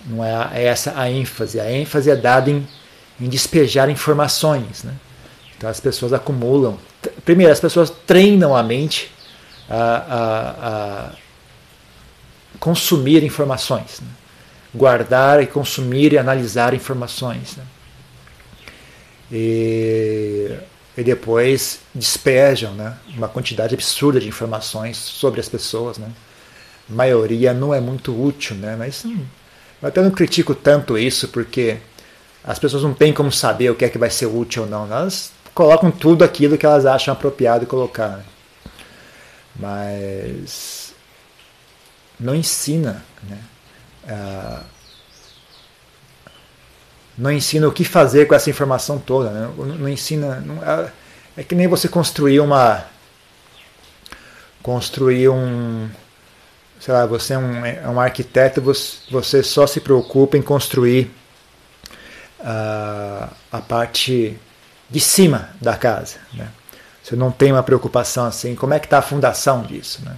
Não 0.05 0.23
é, 0.23 0.49
é 0.53 0.63
essa 0.65 0.93
a 0.99 1.09
ênfase. 1.09 1.59
A 1.59 1.71
ênfase 1.71 2.09
é 2.09 2.15
dada 2.15 2.49
em, 2.49 2.67
em 3.19 3.29
despejar 3.29 3.89
informações. 3.89 4.83
Né? 4.83 4.93
Então 5.57 5.69
as 5.69 5.79
pessoas 5.79 6.13
acumulam. 6.13 6.77
Primeiro, 7.23 7.51
as 7.51 7.59
pessoas 7.59 7.91
treinam 8.05 8.55
a 8.55 8.63
mente 8.63 9.11
a, 9.69 9.75
a, 9.77 10.49
a 10.67 11.11
consumir 12.59 13.23
informações, 13.23 14.01
né? 14.01 14.07
guardar 14.73 15.41
e 15.41 15.47
consumir 15.47 16.13
e 16.13 16.17
analisar 16.17 16.73
informações. 16.73 17.57
Né? 17.57 17.63
E, 19.31 20.57
e, 20.97 21.03
depois 21.03 21.79
despejam 21.93 22.73
né? 22.73 22.97
uma 23.15 23.27
quantidade 23.27 23.73
absurda 23.73 24.19
de 24.19 24.27
informações 24.27 24.97
sobre 24.97 25.39
as 25.39 25.47
pessoas. 25.47 25.97
Né? 25.97 26.09
A 26.89 26.93
maioria 26.93 27.53
não 27.53 27.73
é 27.73 27.79
muito 27.79 28.11
útil, 28.19 28.55
né? 28.55 28.75
mas 28.77 29.05
hum, 29.05 29.25
eu 29.81 29.87
até 29.87 30.01
não 30.01 30.11
critico 30.11 30.53
tanto 30.53 30.97
isso, 30.97 31.27
porque 31.29 31.77
as 32.43 32.59
pessoas 32.59 32.83
não 32.83 32.93
têm 32.93 33.13
como 33.13 33.31
saber 33.31 33.69
o 33.69 33.75
que 33.75 33.85
é 33.85 33.89
que 33.89 33.97
vai 33.97 34.09
ser 34.09 34.25
útil 34.25 34.63
ou 34.63 34.69
não. 34.69 34.85
Elas 34.85 35.31
colocam 35.53 35.91
tudo 35.91 36.23
aquilo 36.23 36.57
que 36.57 36.65
elas 36.65 36.85
acham 36.85 37.13
apropriado 37.13 37.65
colocar. 37.65 38.17
Né? 38.17 38.23
Mas 39.55 40.93
não 42.19 42.35
ensina, 42.35 43.03
né? 43.23 43.39
Uh, 44.03 44.70
não 47.17 47.31
ensina 47.31 47.67
o 47.67 47.71
que 47.71 47.83
fazer 47.83 48.27
com 48.27 48.35
essa 48.35 48.49
informação 48.49 48.97
toda, 48.97 49.29
né? 49.29 49.49
não, 49.57 49.89
ensina. 49.89 50.39
Não, 50.39 50.63
é, 50.63 50.91
é 51.37 51.43
que 51.43 51.55
nem 51.55 51.67
você 51.67 51.87
construir 51.87 52.39
uma. 52.39 52.85
Construir 54.63 55.29
um. 55.29 55.89
Sei 56.79 56.93
lá, 56.93 57.05
você 57.05 57.33
é 57.33 57.37
um, 57.37 57.65
é 57.65 57.87
um 57.87 57.99
arquiteto, 57.99 58.59
você, 58.61 59.43
só 59.43 59.67
se 59.67 59.79
preocupa 59.79 60.35
em 60.35 60.41
construir 60.41 61.11
uh, 62.39 63.29
a 63.51 63.61
parte 63.61 64.35
de 64.89 64.99
cima 64.99 65.49
da 65.61 65.77
casa. 65.77 66.17
Né? 66.33 66.47
Você 67.03 67.15
não 67.15 67.31
tem 67.31 67.51
uma 67.51 67.61
preocupação 67.61 68.25
assim, 68.25 68.55
como 68.55 68.73
é 68.73 68.79
que 68.79 68.87
está 68.87 68.97
a 68.97 69.03
fundação 69.03 69.61
disso? 69.61 70.01
Né? 70.03 70.15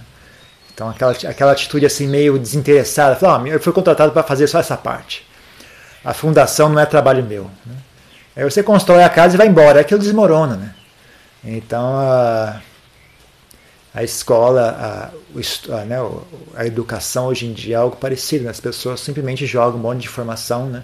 Então 0.72 0.88
aquela, 0.88 1.12
aquela 1.12 1.52
atitude 1.52 1.84
assim 1.84 2.08
meio 2.08 2.38
desinteressada, 2.38 3.14
fala, 3.14 3.42
oh, 3.42 3.46
eu 3.46 3.60
fui 3.60 3.72
contratado 3.72 4.12
para 4.12 4.22
fazer 4.22 4.46
só 4.46 4.58
essa 4.58 4.76
parte. 4.76 5.26
A 6.04 6.12
fundação 6.12 6.68
não 6.68 6.78
é 6.78 6.84
trabalho 6.84 7.24
meu. 7.24 7.50
Né? 7.64 7.76
Aí 8.36 8.44
você 8.44 8.62
constrói 8.62 9.02
a 9.02 9.08
casa 9.08 9.34
e 9.34 9.38
vai 9.38 9.46
embora, 9.46 9.80
aquilo 9.80 10.00
desmorona. 10.00 10.56
Né? 10.56 10.74
Então 11.44 11.96
a, 11.96 12.60
a 13.94 14.02
escola, 14.02 14.70
a, 14.78 15.74
a, 15.74 15.84
né, 15.84 15.96
a 16.54 16.66
educação 16.66 17.26
hoje 17.26 17.46
em 17.46 17.52
dia 17.52 17.76
é 17.76 17.78
algo 17.78 17.96
parecido. 17.96 18.44
Né? 18.44 18.50
As 18.50 18.60
pessoas 18.60 19.00
simplesmente 19.00 19.46
jogam 19.46 19.78
um 19.78 19.82
monte 19.82 20.00
de 20.00 20.08
informação 20.08 20.66
né? 20.66 20.82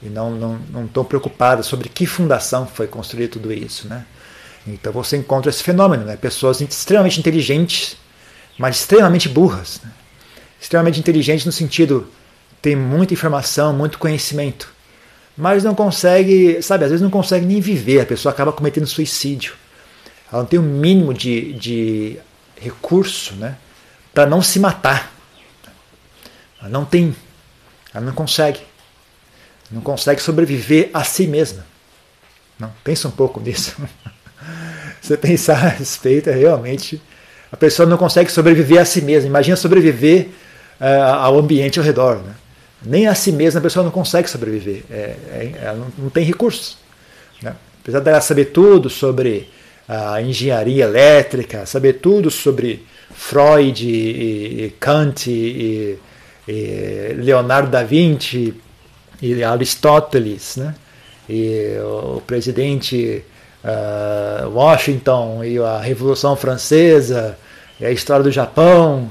e 0.00 0.08
não 0.08 0.34
estão 0.34 0.58
não, 0.70 0.90
não 0.94 1.04
preocupadas 1.04 1.66
sobre 1.66 1.88
que 1.88 2.06
fundação 2.06 2.66
foi 2.66 2.86
construir 2.86 3.28
tudo 3.28 3.52
isso. 3.52 3.86
Né? 3.86 4.06
Então 4.66 4.92
você 4.92 5.16
encontra 5.16 5.50
esse 5.50 5.62
fenômeno, 5.62 6.04
né? 6.04 6.16
pessoas 6.16 6.60
extremamente 6.60 7.18
inteligentes, 7.20 7.96
mas 8.56 8.76
extremamente 8.76 9.28
burras. 9.28 9.80
Né? 9.84 9.90
Extremamente 10.60 10.98
inteligentes 10.98 11.44
no 11.44 11.52
sentido 11.52 12.08
tem 12.60 12.76
muita 12.76 13.14
informação, 13.14 13.72
muito 13.72 13.98
conhecimento, 13.98 14.72
mas 15.36 15.62
não 15.62 15.74
consegue, 15.74 16.60
sabe, 16.62 16.84
às 16.84 16.90
vezes 16.90 17.02
não 17.02 17.10
consegue 17.10 17.46
nem 17.46 17.60
viver, 17.60 18.00
a 18.00 18.06
pessoa 18.06 18.32
acaba 18.32 18.52
cometendo 18.52 18.86
suicídio. 18.86 19.54
Ela 20.32 20.42
não 20.42 20.48
tem 20.48 20.58
o 20.58 20.62
um 20.62 20.66
mínimo 20.66 21.14
de, 21.14 21.52
de 21.54 22.18
recurso 22.60 23.34
né, 23.36 23.56
para 24.12 24.26
não 24.26 24.42
se 24.42 24.58
matar. 24.58 25.12
Ela 26.60 26.68
não 26.68 26.84
tem, 26.84 27.14
ela 27.94 28.04
não 28.04 28.12
consegue. 28.12 28.60
Não 29.70 29.80
consegue 29.80 30.20
sobreviver 30.20 30.90
a 30.92 31.04
si 31.04 31.26
mesma. 31.26 31.64
Não, 32.58 32.72
pensa 32.82 33.06
um 33.06 33.12
pouco 33.12 33.38
nisso. 33.38 33.76
Você 35.00 35.16
pensar 35.16 35.64
a 35.64 35.68
respeito, 35.68 36.30
é 36.30 36.34
realmente 36.34 37.00
a 37.50 37.56
pessoa 37.56 37.88
não 37.88 37.96
consegue 37.96 38.30
sobreviver 38.30 38.80
a 38.80 38.84
si 38.84 39.00
mesma. 39.00 39.28
Imagina 39.28 39.56
sobreviver 39.56 40.28
uh, 40.80 41.12
ao 41.14 41.38
ambiente 41.38 41.78
ao 41.78 41.84
redor. 41.84 42.16
Né? 42.16 42.34
Nem 42.84 43.06
a 43.06 43.14
si 43.14 43.32
mesma 43.32 43.60
a 43.60 43.62
pessoa 43.62 43.84
não 43.84 43.90
consegue 43.90 44.28
sobreviver. 44.28 44.82
É, 44.90 45.16
é, 45.30 45.52
ela 45.62 45.76
não, 45.78 45.92
não, 45.98 46.10
tem 46.10 46.24
recursos. 46.24 46.78
Né? 47.42 47.54
Apesar 47.82 48.00
dela 48.00 48.20
saber 48.20 48.46
tudo 48.46 48.88
sobre 48.88 49.50
a 49.88 50.20
engenharia 50.20 50.84
elétrica, 50.84 51.66
saber 51.66 51.94
tudo 51.94 52.30
sobre 52.30 52.86
Freud, 53.10 53.88
e, 53.88 54.64
e 54.64 54.70
Kant, 54.78 55.28
e, 55.30 55.98
e, 56.46 57.14
Leonardo 57.16 57.70
da 57.70 57.82
Vinci, 57.82 58.54
e 59.20 59.42
Aristóteles, 59.42 60.56
né? 60.56 60.74
e 61.28 61.76
o 61.82 62.22
presidente 62.26 63.24
uh, 63.64 64.48
Washington 64.48 65.44
e 65.44 65.58
a 65.58 65.78
Revolução 65.78 66.36
Francesa 66.36 67.36
e 67.80 67.84
a 67.84 67.90
história 67.90 68.22
do 68.22 68.30
Japão. 68.30 69.10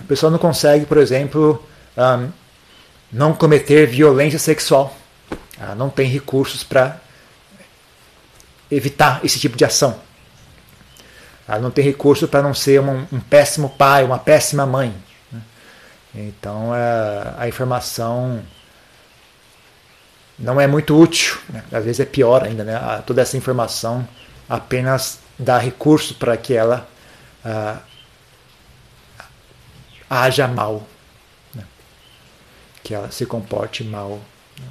A 0.00 0.04
pessoa 0.04 0.30
não 0.30 0.38
consegue, 0.38 0.86
por 0.86 0.98
exemplo, 0.98 1.62
um, 1.96 2.28
não 3.12 3.34
cometer 3.34 3.86
violência 3.86 4.38
sexual. 4.38 4.96
Ela 5.60 5.74
não 5.74 5.90
tem 5.90 6.08
recursos 6.08 6.64
para 6.64 6.98
evitar 8.70 9.20
esse 9.22 9.38
tipo 9.38 9.56
de 9.56 9.64
ação. 9.64 10.00
Ela 11.46 11.58
não 11.58 11.70
tem 11.70 11.84
recurso 11.84 12.26
para 12.26 12.42
não 12.42 12.54
ser 12.54 12.80
um, 12.80 13.06
um, 13.12 13.20
péssimo 13.20 13.68
pai, 13.68 14.04
uma 14.04 14.18
péssima 14.18 14.64
mãe. 14.64 14.94
Né? 15.30 15.40
Então 16.14 16.72
a, 16.72 17.42
a 17.42 17.48
informação 17.48 18.42
não 20.38 20.60
é 20.60 20.66
muito 20.66 20.98
útil, 20.98 21.36
né? 21.50 21.62
às 21.70 21.84
vezes 21.84 22.00
é 22.00 22.04
pior 22.06 22.44
ainda, 22.44 22.64
né? 22.64 23.02
toda 23.06 23.20
essa 23.20 23.36
informação 23.36 24.08
apenas 24.48 25.20
dá 25.38 25.58
recurso 25.58 26.14
para 26.14 26.36
que 26.36 26.54
ela 26.54 26.88
ah, 27.44 27.78
haja 30.08 30.48
mal? 30.48 30.86
Que 32.82 32.94
ela 32.94 33.10
se 33.10 33.24
comporte 33.26 33.84
mal. 33.84 34.20
Né? 34.58 34.66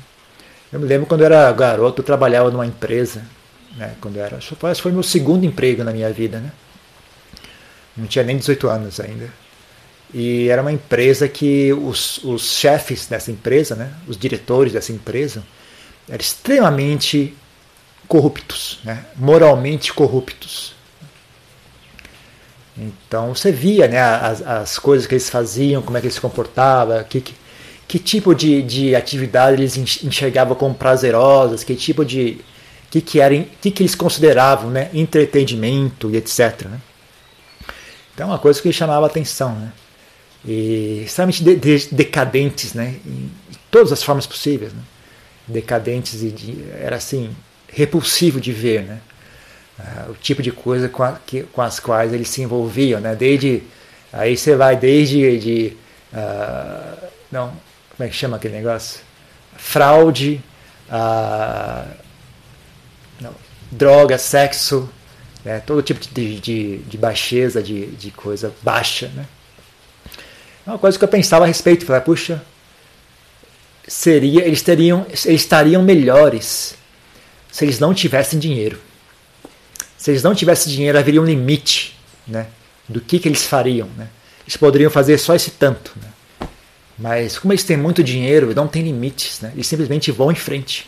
Eu 0.73 0.79
me 0.79 0.85
lembro 0.85 1.07
quando 1.07 1.21
eu 1.21 1.25
era 1.25 1.51
garoto, 1.51 2.01
eu 2.01 2.05
trabalhava 2.05 2.51
numa 2.51 2.65
empresa, 2.65 3.23
né? 3.75 3.95
quando 4.01 4.17
eu 4.17 4.23
era, 4.25 4.37
acho 4.37 4.55
foi 4.55 4.91
meu 4.91 5.03
segundo 5.03 5.45
emprego 5.45 5.83
na 5.83 5.91
minha 5.91 6.11
vida, 6.11 6.39
né? 6.39 6.51
não 7.95 8.07
tinha 8.07 8.23
nem 8.23 8.37
18 8.37 8.69
anos 8.69 8.99
ainda. 8.99 9.29
E 10.13 10.49
era 10.49 10.61
uma 10.61 10.71
empresa 10.71 11.27
que 11.27 11.71
os, 11.71 12.17
os 12.23 12.57
chefes 12.57 13.05
dessa 13.05 13.31
empresa, 13.31 13.75
né, 13.75 13.93
os 14.07 14.17
diretores 14.17 14.73
dessa 14.73 14.91
empresa, 14.91 15.43
eram 16.07 16.19
extremamente 16.19 17.33
corruptos, 18.07 18.79
né? 18.83 19.05
moralmente 19.15 19.93
corruptos. 19.93 20.73
Então 22.77 23.33
você 23.33 23.51
via 23.51 23.87
né, 23.87 24.01
as, 24.01 24.41
as 24.41 24.79
coisas 24.79 25.07
que 25.07 25.13
eles 25.13 25.29
faziam, 25.29 25.81
como 25.81 25.97
é 25.97 26.01
que 26.01 26.07
eles 26.07 26.15
se 26.15 26.21
comportavam, 26.21 27.01
que, 27.03 27.21
que, 27.21 27.33
que 27.91 27.99
tipo 27.99 28.33
de, 28.33 28.61
de 28.61 28.95
atividade 28.95 29.61
eles 29.61 29.75
enxergavam 29.75 30.55
como 30.55 30.73
prazerosas, 30.73 31.61
que 31.61 31.75
tipo 31.75 32.05
de. 32.05 32.37
que, 32.89 33.01
que, 33.01 33.19
era, 33.19 33.37
que, 33.61 33.69
que 33.69 33.83
eles 33.83 33.95
consideravam 33.95 34.69
né, 34.69 34.89
entretenimento 34.93 36.09
e 36.09 36.15
etc. 36.15 36.67
Né? 36.69 36.79
Então 38.15 38.29
uma 38.29 38.39
coisa 38.39 38.61
que 38.61 38.71
chamava 38.71 39.05
atenção. 39.05 39.53
Né? 39.55 39.73
E 40.45 41.03
extremamente 41.05 41.43
de, 41.43 41.55
de, 41.57 41.93
decadentes 41.93 42.73
né, 42.73 42.95
em 43.05 43.29
todas 43.69 43.91
as 43.91 44.01
formas 44.01 44.25
possíveis. 44.25 44.71
Né? 44.71 44.81
decadentes 45.45 46.23
e 46.23 46.29
de, 46.29 46.63
era 46.79 46.95
assim 46.95 47.35
repulsivo 47.67 48.39
de 48.39 48.53
ver, 48.53 48.83
né? 48.83 49.01
Uh, 49.77 50.11
o 50.11 50.13
tipo 50.13 50.41
de 50.41 50.51
coisa 50.53 50.87
com, 50.87 51.03
a, 51.03 51.19
que, 51.25 51.43
com, 51.43 51.61
as 51.61 51.77
quais 51.77 52.13
eles 52.13 52.29
se 52.29 52.41
envolviam, 52.41 53.01
né? 53.01 53.15
Desde 53.15 53.63
aí 54.13 54.37
você 54.37 54.55
vai 54.55 54.77
desde 54.77 55.37
de 55.39 55.77
uh, 56.13 57.07
não 57.29 57.51
como 57.95 58.07
é 58.07 58.09
que 58.09 58.15
chama 58.15 58.37
aquele 58.37 58.55
negócio 58.55 59.01
fraude, 59.57 60.41
uh, 60.89 61.87
não, 63.19 63.33
droga, 63.71 64.17
sexo, 64.17 64.89
né? 65.45 65.59
todo 65.59 65.81
tipo 65.81 65.99
de, 65.99 66.39
de, 66.39 66.77
de 66.79 66.97
baixeza, 66.97 67.61
de, 67.61 67.87
de 67.87 68.11
coisa 68.11 68.53
baixa, 68.61 69.09
né? 69.15 69.25
É 70.65 70.69
uma 70.69 70.79
coisa 70.79 70.97
que 70.97 71.03
eu 71.03 71.07
pensava 71.07 71.45
a 71.45 71.47
respeito, 71.47 71.85
falei, 71.85 72.01
puxa, 72.01 72.43
seria 73.87 74.45
eles 74.45 74.61
teriam 74.61 75.05
eles 75.09 75.25
estariam 75.25 75.81
melhores 75.81 76.75
se 77.51 77.65
eles 77.65 77.79
não 77.79 77.93
tivessem 77.93 78.39
dinheiro. 78.39 78.79
Se 79.97 80.11
eles 80.11 80.23
não 80.23 80.33
tivessem 80.33 80.71
dinheiro, 80.71 80.97
haveria 80.97 81.21
um 81.21 81.25
limite, 81.25 81.99
né, 82.27 82.47
do 82.87 83.01
que 83.01 83.19
que 83.19 83.27
eles 83.27 83.45
fariam, 83.45 83.87
né? 83.97 84.07
Eles 84.43 84.57
poderiam 84.57 84.89
fazer 84.89 85.17
só 85.17 85.35
esse 85.35 85.51
tanto, 85.51 85.91
né? 86.01 86.07
Mas 87.01 87.39
como 87.39 87.51
eles 87.51 87.63
têm 87.63 87.75
muito 87.75 88.03
dinheiro, 88.03 88.53
não 88.53 88.67
tem 88.67 88.83
limites, 88.83 89.41
né? 89.41 89.51
Eles 89.55 89.65
simplesmente 89.65 90.11
vão 90.11 90.31
em 90.31 90.35
frente. 90.35 90.87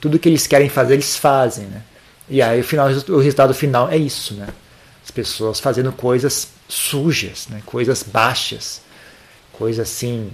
Tudo 0.00 0.18
que 0.18 0.28
eles 0.28 0.48
querem 0.48 0.68
fazer, 0.68 0.94
eles 0.94 1.16
fazem, 1.16 1.66
né? 1.66 1.82
E 2.28 2.42
aí 2.42 2.60
o, 2.60 2.64
final, 2.64 2.88
o 2.88 3.18
resultado 3.18 3.54
final 3.54 3.88
é 3.88 3.96
isso, 3.96 4.34
né? 4.34 4.48
As 5.04 5.12
pessoas 5.12 5.60
fazendo 5.60 5.92
coisas 5.92 6.48
sujas, 6.68 7.46
né? 7.48 7.62
coisas 7.64 8.02
baixas, 8.02 8.80
coisas 9.52 9.88
assim 9.88 10.32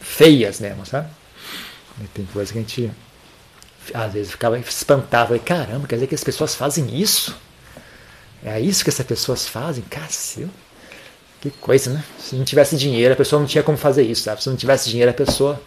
feias 0.00 0.60
mesmo, 0.60 0.86
sabe? 0.86 1.08
E 2.00 2.06
tem 2.08 2.24
coisa 2.26 2.52
que 2.52 2.58
a 2.58 2.62
gente 2.62 2.90
às 3.92 4.12
vezes 4.14 4.32
ficava 4.32 4.58
espantado, 4.58 5.38
caramba, 5.40 5.86
quer 5.86 5.96
dizer 5.96 6.06
que 6.06 6.14
as 6.14 6.24
pessoas 6.24 6.54
fazem 6.54 6.98
isso? 6.98 7.36
É 8.42 8.58
isso 8.60 8.82
que 8.82 8.90
essas 8.90 9.04
pessoas 9.04 9.46
fazem? 9.46 9.84
Cacilda. 9.90 10.63
Que 11.44 11.50
coisa, 11.50 11.90
né? 11.90 12.02
Se 12.18 12.34
não 12.36 12.42
tivesse 12.42 12.74
dinheiro, 12.74 13.12
a 13.12 13.16
pessoa 13.18 13.38
não 13.38 13.46
tinha 13.46 13.62
como 13.62 13.76
fazer 13.76 14.02
isso, 14.02 14.22
sabe? 14.22 14.42
Se 14.42 14.48
não 14.48 14.56
tivesse 14.56 14.88
dinheiro, 14.88 15.10
a 15.10 15.14
pessoa 15.14 15.60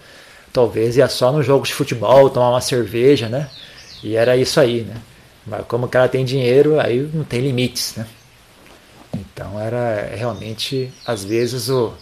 talvez 0.51 0.97
ia 0.97 1.07
só 1.07 1.31
no 1.31 1.43
jogo 1.43 1.67
de 1.67 1.73
futebol, 1.75 2.31
tomar 2.31 2.49
uma 2.49 2.61
cerveja, 2.61 3.29
né? 3.29 3.47
E 4.01 4.15
era 4.15 4.35
isso 4.35 4.59
aí, 4.59 4.81
né? 4.81 4.99
Mas 5.45 5.67
como 5.67 5.85
o 5.85 5.87
cara 5.87 6.09
tem 6.09 6.25
dinheiro, 6.25 6.79
aí 6.79 7.07
não 7.13 7.23
tem 7.23 7.41
limites, 7.41 7.93
né? 7.95 8.07
Então 9.13 9.59
era 9.59 10.15
realmente, 10.15 10.91
às 11.05 11.23
vezes, 11.23 11.69
o, 11.69 11.93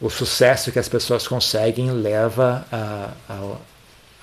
o 0.00 0.08
sucesso 0.08 0.70
que 0.70 0.78
as 0.78 0.88
pessoas 0.88 1.26
conseguem 1.26 1.90
leva 1.90 2.64
a, 2.70 3.10
a, 3.28 3.56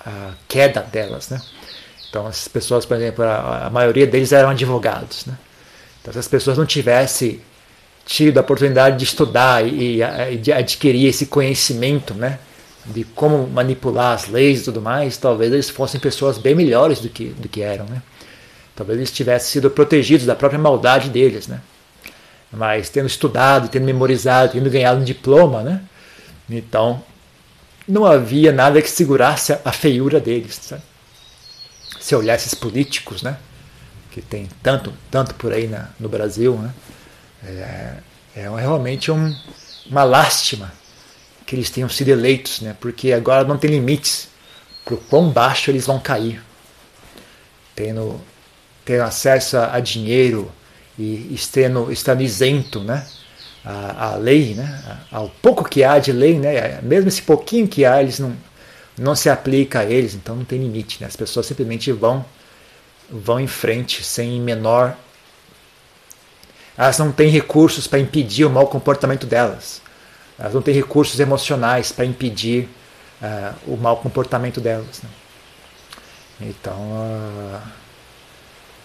a 0.00 0.32
queda 0.48 0.80
delas, 0.80 1.28
né? 1.28 1.42
Então 2.08 2.26
as 2.26 2.48
pessoas, 2.48 2.86
por 2.86 2.96
exemplo, 2.96 3.22
a, 3.22 3.66
a 3.66 3.70
maioria 3.70 4.06
deles 4.06 4.32
eram 4.32 4.48
advogados, 4.48 5.26
né? 5.26 5.36
Então 6.00 6.10
se 6.10 6.18
as 6.18 6.28
pessoas 6.28 6.56
não 6.56 6.64
tivessem 6.64 7.42
tido 8.06 8.38
a 8.38 8.40
oportunidade 8.40 8.98
de 8.98 9.04
estudar 9.04 9.66
e, 9.66 10.00
e 10.00 10.36
de 10.36 10.52
adquirir 10.52 11.08
esse 11.08 11.26
conhecimento, 11.26 12.14
né? 12.14 12.38
De 12.86 13.02
como 13.02 13.48
manipular 13.48 14.14
as 14.14 14.28
leis 14.28 14.60
e 14.60 14.64
tudo 14.64 14.80
mais, 14.80 15.16
talvez 15.16 15.52
eles 15.52 15.68
fossem 15.68 16.00
pessoas 16.00 16.38
bem 16.38 16.54
melhores 16.54 17.00
do 17.00 17.08
que, 17.08 17.26
do 17.26 17.48
que 17.48 17.60
eram, 17.60 17.84
né? 17.86 18.00
Talvez 18.76 18.98
eles 18.98 19.10
tivessem 19.10 19.50
sido 19.50 19.68
protegidos 19.68 20.24
da 20.24 20.36
própria 20.36 20.58
maldade 20.58 21.10
deles, 21.10 21.48
né? 21.48 21.60
Mas 22.52 22.88
tendo 22.88 23.06
estudado, 23.06 23.68
tendo 23.68 23.84
memorizado, 23.84 24.52
tendo 24.52 24.70
ganhado 24.70 25.00
um 25.00 25.04
diploma, 25.04 25.62
né? 25.62 25.82
Então, 26.48 27.02
não 27.88 28.06
havia 28.06 28.52
nada 28.52 28.80
que 28.80 28.88
segurasse 28.88 29.58
a 29.64 29.72
feiura 29.72 30.20
deles, 30.20 30.60
sabe? 30.62 30.82
Se 31.98 32.14
olhar 32.14 32.36
esses 32.36 32.54
políticos, 32.54 33.20
né? 33.22 33.36
Que 34.12 34.22
tem 34.22 34.48
tanto, 34.62 34.92
tanto 35.10 35.34
por 35.34 35.52
aí 35.52 35.66
na, 35.66 35.88
no 35.98 36.08
Brasil, 36.08 36.54
né? 36.56 36.72
É, 37.46 37.96
é 38.36 38.48
realmente 38.48 39.10
um, 39.10 39.34
uma 39.88 40.04
lástima 40.04 40.72
que 41.46 41.54
eles 41.54 41.70
tenham 41.70 41.88
sido 41.88 42.08
eleitos, 42.08 42.60
né? 42.60 42.76
porque 42.80 43.12
agora 43.12 43.44
não 43.44 43.56
tem 43.56 43.70
limites 43.70 44.28
para 44.84 44.94
o 44.94 44.98
quão 44.98 45.30
baixo 45.30 45.70
eles 45.70 45.86
vão 45.86 45.98
cair. 45.98 46.42
Tendo, 47.74 48.20
tendo 48.84 49.02
acesso 49.02 49.56
a, 49.58 49.78
dinheiro 49.80 50.50
e 50.98 51.32
estando, 51.32 51.92
estando 51.92 52.22
isento 52.22 52.80
né? 52.80 53.06
a, 53.64 54.08
a 54.12 54.16
lei, 54.16 54.54
né? 54.54 54.98
ao 55.10 55.28
pouco 55.28 55.68
que 55.68 55.84
há 55.84 55.98
de 55.98 56.10
lei, 56.10 56.38
né? 56.38 56.80
mesmo 56.82 57.08
esse 57.08 57.22
pouquinho 57.22 57.68
que 57.68 57.84
há, 57.84 58.02
eles 58.02 58.18
não, 58.18 58.36
não 58.98 59.14
se 59.14 59.30
aplica 59.30 59.80
a 59.80 59.84
eles, 59.84 60.14
então 60.14 60.34
não 60.34 60.44
tem 60.44 60.58
limite. 60.58 61.00
Né? 61.00 61.06
As 61.06 61.16
pessoas 61.16 61.46
simplesmente 61.46 61.92
vão, 61.92 62.24
vão 63.08 63.38
em 63.38 63.46
frente 63.46 64.02
sem 64.02 64.40
menor 64.40 64.96
elas 66.76 66.98
não 66.98 67.10
têm 67.10 67.30
recursos 67.30 67.86
para 67.86 67.98
impedir 67.98 68.44
o 68.44 68.50
mau 68.50 68.66
comportamento 68.66 69.26
delas. 69.26 69.80
Elas 70.38 70.54
não 70.54 70.60
têm 70.60 70.74
recursos 70.74 71.18
emocionais 71.18 71.90
para 71.90 72.04
impedir 72.04 72.68
uh, 73.22 73.54
o 73.66 73.76
mau 73.76 73.96
comportamento 73.96 74.60
delas. 74.60 75.02
Né? 75.02 75.08
Então, 76.42 76.74
uh, 76.74 77.60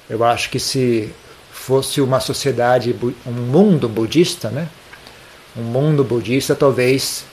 eu 0.09 0.23
acho 0.23 0.49
que 0.49 0.59
se 0.59 1.13
fosse 1.51 1.99
uma 1.99 2.19
sociedade, 2.19 2.95
um 3.25 3.31
mundo 3.31 3.89
budista, 3.89 4.49
né? 4.49 4.69
um 5.55 5.63
mundo 5.63 6.03
budista, 6.03 6.55
talvez 6.55 7.25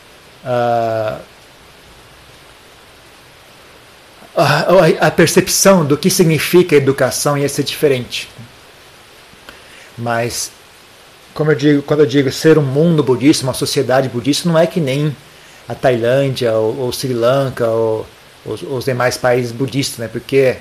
uh, 0.44 1.20
a, 4.36 5.06
a 5.06 5.10
percepção 5.10 5.84
do 5.84 5.96
que 5.96 6.10
significa 6.10 6.74
educação 6.74 7.38
ia 7.38 7.48
ser 7.48 7.62
diferente. 7.62 8.28
Mas, 9.96 10.52
como 11.38 11.52
eu 11.52 11.54
digo, 11.54 11.82
quando 11.82 12.00
eu 12.00 12.06
digo 12.06 12.32
ser 12.32 12.58
um 12.58 12.62
mundo 12.62 13.00
budista, 13.00 13.44
uma 13.44 13.54
sociedade 13.54 14.08
budista, 14.08 14.48
não 14.48 14.58
é 14.58 14.66
que 14.66 14.80
nem 14.80 15.16
a 15.68 15.74
Tailândia 15.74 16.52
ou, 16.54 16.76
ou 16.80 16.92
Sri 16.92 17.12
Lanka 17.14 17.64
ou 17.68 18.04
os, 18.44 18.60
os, 18.62 18.84
demais 18.86 19.16
países 19.16 19.52
budistas, 19.52 19.98
né? 19.98 20.08
Porque 20.08 20.56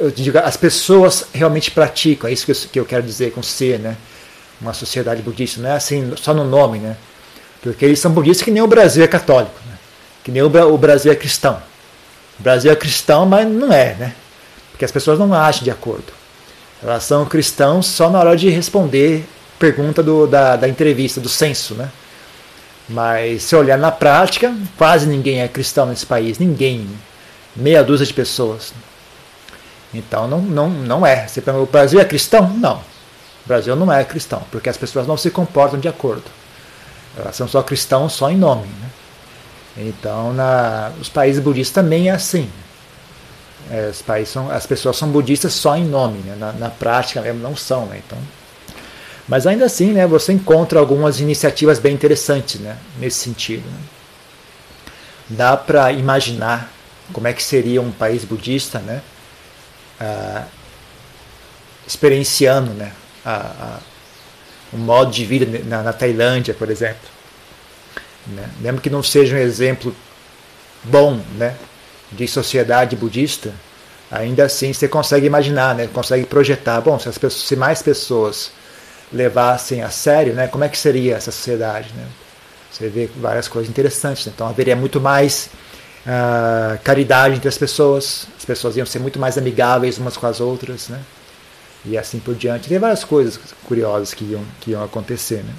eu 0.00 0.10
digo, 0.10 0.38
as 0.38 0.56
pessoas 0.56 1.26
realmente 1.34 1.70
praticam, 1.72 2.30
é 2.30 2.32
isso 2.32 2.46
que 2.46 2.52
eu, 2.52 2.56
que 2.72 2.80
eu 2.80 2.84
quero 2.86 3.02
dizer 3.02 3.32
com 3.32 3.42
ser, 3.42 3.78
né? 3.78 3.98
Uma 4.58 4.72
sociedade 4.72 5.20
budista, 5.20 5.60
não 5.60 5.68
é 5.68 5.74
assim 5.74 6.14
só 6.16 6.32
no 6.32 6.44
nome, 6.44 6.78
né? 6.78 6.96
Porque 7.62 7.84
eles 7.84 7.98
são 7.98 8.12
budistas 8.12 8.42
que 8.42 8.50
nem 8.50 8.62
o 8.62 8.66
Brasil 8.66 9.04
é 9.04 9.06
católico, 9.06 9.60
né? 9.66 9.74
que 10.22 10.30
nem 10.30 10.40
o, 10.40 10.46
o 10.46 10.78
Brasil 10.78 11.12
é 11.12 11.14
cristão. 11.14 11.62
O 12.40 12.42
Brasil 12.42 12.72
é 12.72 12.76
cristão, 12.76 13.26
mas 13.26 13.46
não 13.46 13.70
é, 13.70 13.94
né? 13.96 14.14
Porque 14.70 14.86
as 14.86 14.90
pessoas 14.90 15.18
não 15.18 15.34
agem 15.34 15.64
de 15.64 15.70
acordo. 15.70 16.23
Elas 16.84 17.04
são 17.04 17.24
cristãos 17.24 17.86
só 17.86 18.10
na 18.10 18.20
hora 18.20 18.36
de 18.36 18.50
responder 18.50 19.26
pergunta 19.58 20.02
do, 20.02 20.26
da, 20.26 20.56
da 20.56 20.68
entrevista, 20.68 21.18
do 21.20 21.28
censo, 21.28 21.74
né? 21.74 21.90
Mas 22.86 23.44
se 23.44 23.56
olhar 23.56 23.78
na 23.78 23.90
prática, 23.90 24.54
quase 24.76 25.06
ninguém 25.06 25.40
é 25.40 25.48
cristão 25.48 25.86
nesse 25.86 26.04
país, 26.04 26.38
ninguém, 26.38 26.86
meia 27.56 27.82
dúzia 27.82 28.04
de 28.04 28.12
pessoas. 28.12 28.74
Então 29.94 30.28
não, 30.28 30.42
não, 30.42 30.68
não 30.68 31.06
é. 31.06 31.26
Você 31.26 31.40
pergunta, 31.40 31.64
o 31.64 31.72
Brasil 31.72 31.98
é 31.98 32.04
cristão? 32.04 32.50
Não. 32.50 32.76
O 32.76 33.48
Brasil 33.48 33.74
não 33.74 33.90
é 33.90 34.04
cristão, 34.04 34.42
porque 34.50 34.68
as 34.68 34.76
pessoas 34.76 35.06
não 35.06 35.16
se 35.16 35.30
comportam 35.30 35.80
de 35.80 35.88
acordo. 35.88 36.24
Elas 37.16 37.34
são 37.34 37.48
só 37.48 37.62
cristãos 37.62 38.12
só 38.12 38.30
em 38.30 38.36
nome. 38.36 38.66
Né? 38.66 39.86
Então, 39.88 40.34
na, 40.34 40.92
os 41.00 41.08
países 41.08 41.42
budistas 41.42 41.74
também 41.74 42.10
é 42.10 42.12
assim. 42.12 42.50
É, 43.70 43.88
os 43.88 44.02
países 44.02 44.32
são, 44.32 44.50
as 44.50 44.66
pessoas 44.66 44.96
são 44.96 45.08
budistas 45.08 45.54
só 45.54 45.76
em 45.76 45.84
nome, 45.84 46.18
né? 46.18 46.36
na, 46.38 46.52
na, 46.52 46.70
prática 46.70 47.20
mesmo 47.22 47.40
não 47.40 47.56
são. 47.56 47.86
Né? 47.86 48.02
Então, 48.04 48.18
mas 49.26 49.46
ainda 49.46 49.64
assim, 49.64 49.92
né, 49.92 50.06
você 50.06 50.32
encontra 50.32 50.78
algumas 50.78 51.18
iniciativas 51.18 51.78
bem 51.78 51.94
interessantes 51.94 52.60
né, 52.60 52.76
nesse 52.98 53.18
sentido. 53.18 53.64
Né? 53.66 53.78
Dá 55.30 55.56
para 55.56 55.92
imaginar 55.92 56.70
como 57.12 57.26
é 57.26 57.32
que 57.32 57.42
seria 57.42 57.80
um 57.80 57.90
país 57.90 58.22
budista, 58.24 58.78
né, 58.80 59.00
ah, 59.98 60.44
experienciando 61.86 62.72
né, 62.72 62.92
a, 63.24 63.34
a, 63.34 63.78
um 64.74 64.78
modo 64.78 65.10
de 65.10 65.24
vida 65.24 65.62
na, 65.64 65.82
na 65.82 65.92
Tailândia, 65.92 66.52
por 66.52 66.70
exemplo. 66.70 67.08
Né? 68.26 68.78
Que 68.82 68.90
não 68.90 69.02
seja 69.02 69.36
um 69.36 69.38
exemplo 69.38 69.94
bom, 70.82 71.20
né? 71.36 71.56
De 72.12 72.28
sociedade 72.28 72.96
budista, 72.96 73.52
ainda 74.10 74.44
assim 74.44 74.72
você 74.72 74.86
consegue 74.88 75.26
imaginar, 75.26 75.74
né? 75.74 75.88
consegue 75.92 76.26
projetar. 76.26 76.80
Bom, 76.80 76.98
se, 76.98 77.08
as 77.08 77.18
pessoas, 77.18 77.46
se 77.46 77.56
mais 77.56 77.82
pessoas 77.82 78.52
levassem 79.12 79.82
a 79.82 79.90
sério, 79.90 80.34
né? 80.34 80.48
como 80.48 80.64
é 80.64 80.68
que 80.68 80.78
seria 80.78 81.16
essa 81.16 81.30
sociedade? 81.30 81.92
Né? 81.94 82.06
Você 82.70 82.88
vê 82.88 83.08
várias 83.16 83.48
coisas 83.48 83.70
interessantes. 83.70 84.26
Né? 84.26 84.32
Então 84.34 84.48
haveria 84.48 84.76
muito 84.76 85.00
mais 85.00 85.48
uh, 86.06 86.78
caridade 86.82 87.36
entre 87.36 87.48
as 87.48 87.58
pessoas, 87.58 88.26
as 88.36 88.44
pessoas 88.44 88.76
iam 88.76 88.86
ser 88.86 88.98
muito 88.98 89.18
mais 89.18 89.38
amigáveis 89.38 89.98
umas 89.98 90.16
com 90.16 90.26
as 90.26 90.40
outras, 90.40 90.88
né? 90.88 91.00
e 91.84 91.98
assim 91.98 92.18
por 92.18 92.34
diante. 92.34 92.68
Tem 92.68 92.78
várias 92.78 93.04
coisas 93.04 93.38
curiosas 93.66 94.14
que 94.14 94.24
iam, 94.24 94.44
que 94.60 94.70
iam 94.70 94.82
acontecer. 94.82 95.42
Né? 95.44 95.54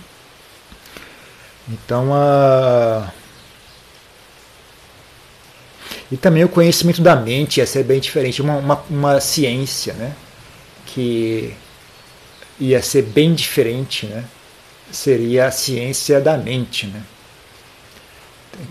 Então, 1.70 2.10
uh, 2.12 3.08
e 6.16 6.18
também 6.18 6.46
o 6.46 6.50
conhecimento 6.50 7.02
da 7.02 7.14
mente 7.14 7.58
ia 7.58 7.68
ser 7.68 7.84
bem 7.84 8.00
diferente, 8.00 8.42
uma, 8.42 8.56
uma, 8.56 8.84
uma 8.90 9.20
ciência 9.20 9.94
né? 9.96 10.14
que 10.86 11.54
ia 12.58 12.82
ser 12.82 13.02
bem 13.02 13.34
diferente, 13.34 14.06
né? 14.06 14.24
seria 14.90 15.48
a 15.48 15.52
ciência 15.52 16.22
da 16.22 16.38
mente, 16.38 16.88
né? 16.88 17.04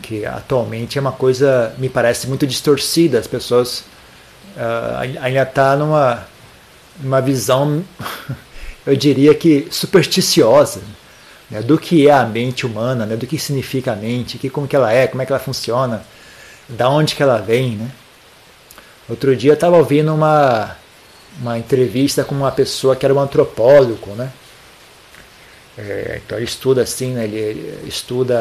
que 0.00 0.24
atualmente 0.24 0.96
é 0.96 1.00
uma 1.02 1.12
coisa, 1.12 1.74
me 1.76 1.90
parece, 1.90 2.26
muito 2.26 2.46
distorcida. 2.46 3.18
As 3.18 3.26
pessoas 3.26 3.80
uh, 4.56 5.20
ainda 5.20 5.42
estão 5.42 5.64
tá 5.64 5.76
numa 5.76 6.26
uma 7.02 7.20
visão, 7.20 7.84
eu 8.86 8.96
diria 8.96 9.34
que 9.34 9.68
supersticiosa, 9.70 10.80
né? 11.50 11.60
do 11.60 11.76
que 11.76 12.08
é 12.08 12.12
a 12.12 12.24
mente 12.24 12.64
humana, 12.64 13.04
né? 13.04 13.16
do 13.18 13.26
que 13.26 13.38
significa 13.38 13.92
a 13.92 13.96
mente, 13.96 14.38
que, 14.38 14.48
como 14.48 14.66
que 14.66 14.74
ela 14.74 14.90
é, 14.90 15.06
como 15.06 15.20
é 15.20 15.26
que 15.26 15.32
ela 15.32 15.38
funciona 15.38 16.02
da 16.68 16.88
onde 16.88 17.14
que 17.14 17.22
ela 17.22 17.38
vem, 17.38 17.76
né? 17.76 17.90
Outro 19.08 19.36
dia 19.36 19.50
eu 19.50 19.54
estava 19.54 19.76
ouvindo 19.76 20.14
uma, 20.14 20.76
uma 21.40 21.58
entrevista 21.58 22.24
com 22.24 22.34
uma 22.34 22.50
pessoa 22.50 22.96
que 22.96 23.04
era 23.04 23.14
um 23.14 23.20
antropólogo, 23.20 24.12
né? 24.12 24.32
É, 25.76 26.20
então 26.24 26.38
ele 26.38 26.44
estuda 26.44 26.82
assim, 26.82 27.14
né, 27.14 27.24
ele, 27.24 27.36
ele, 27.36 27.88
estuda 27.88 28.38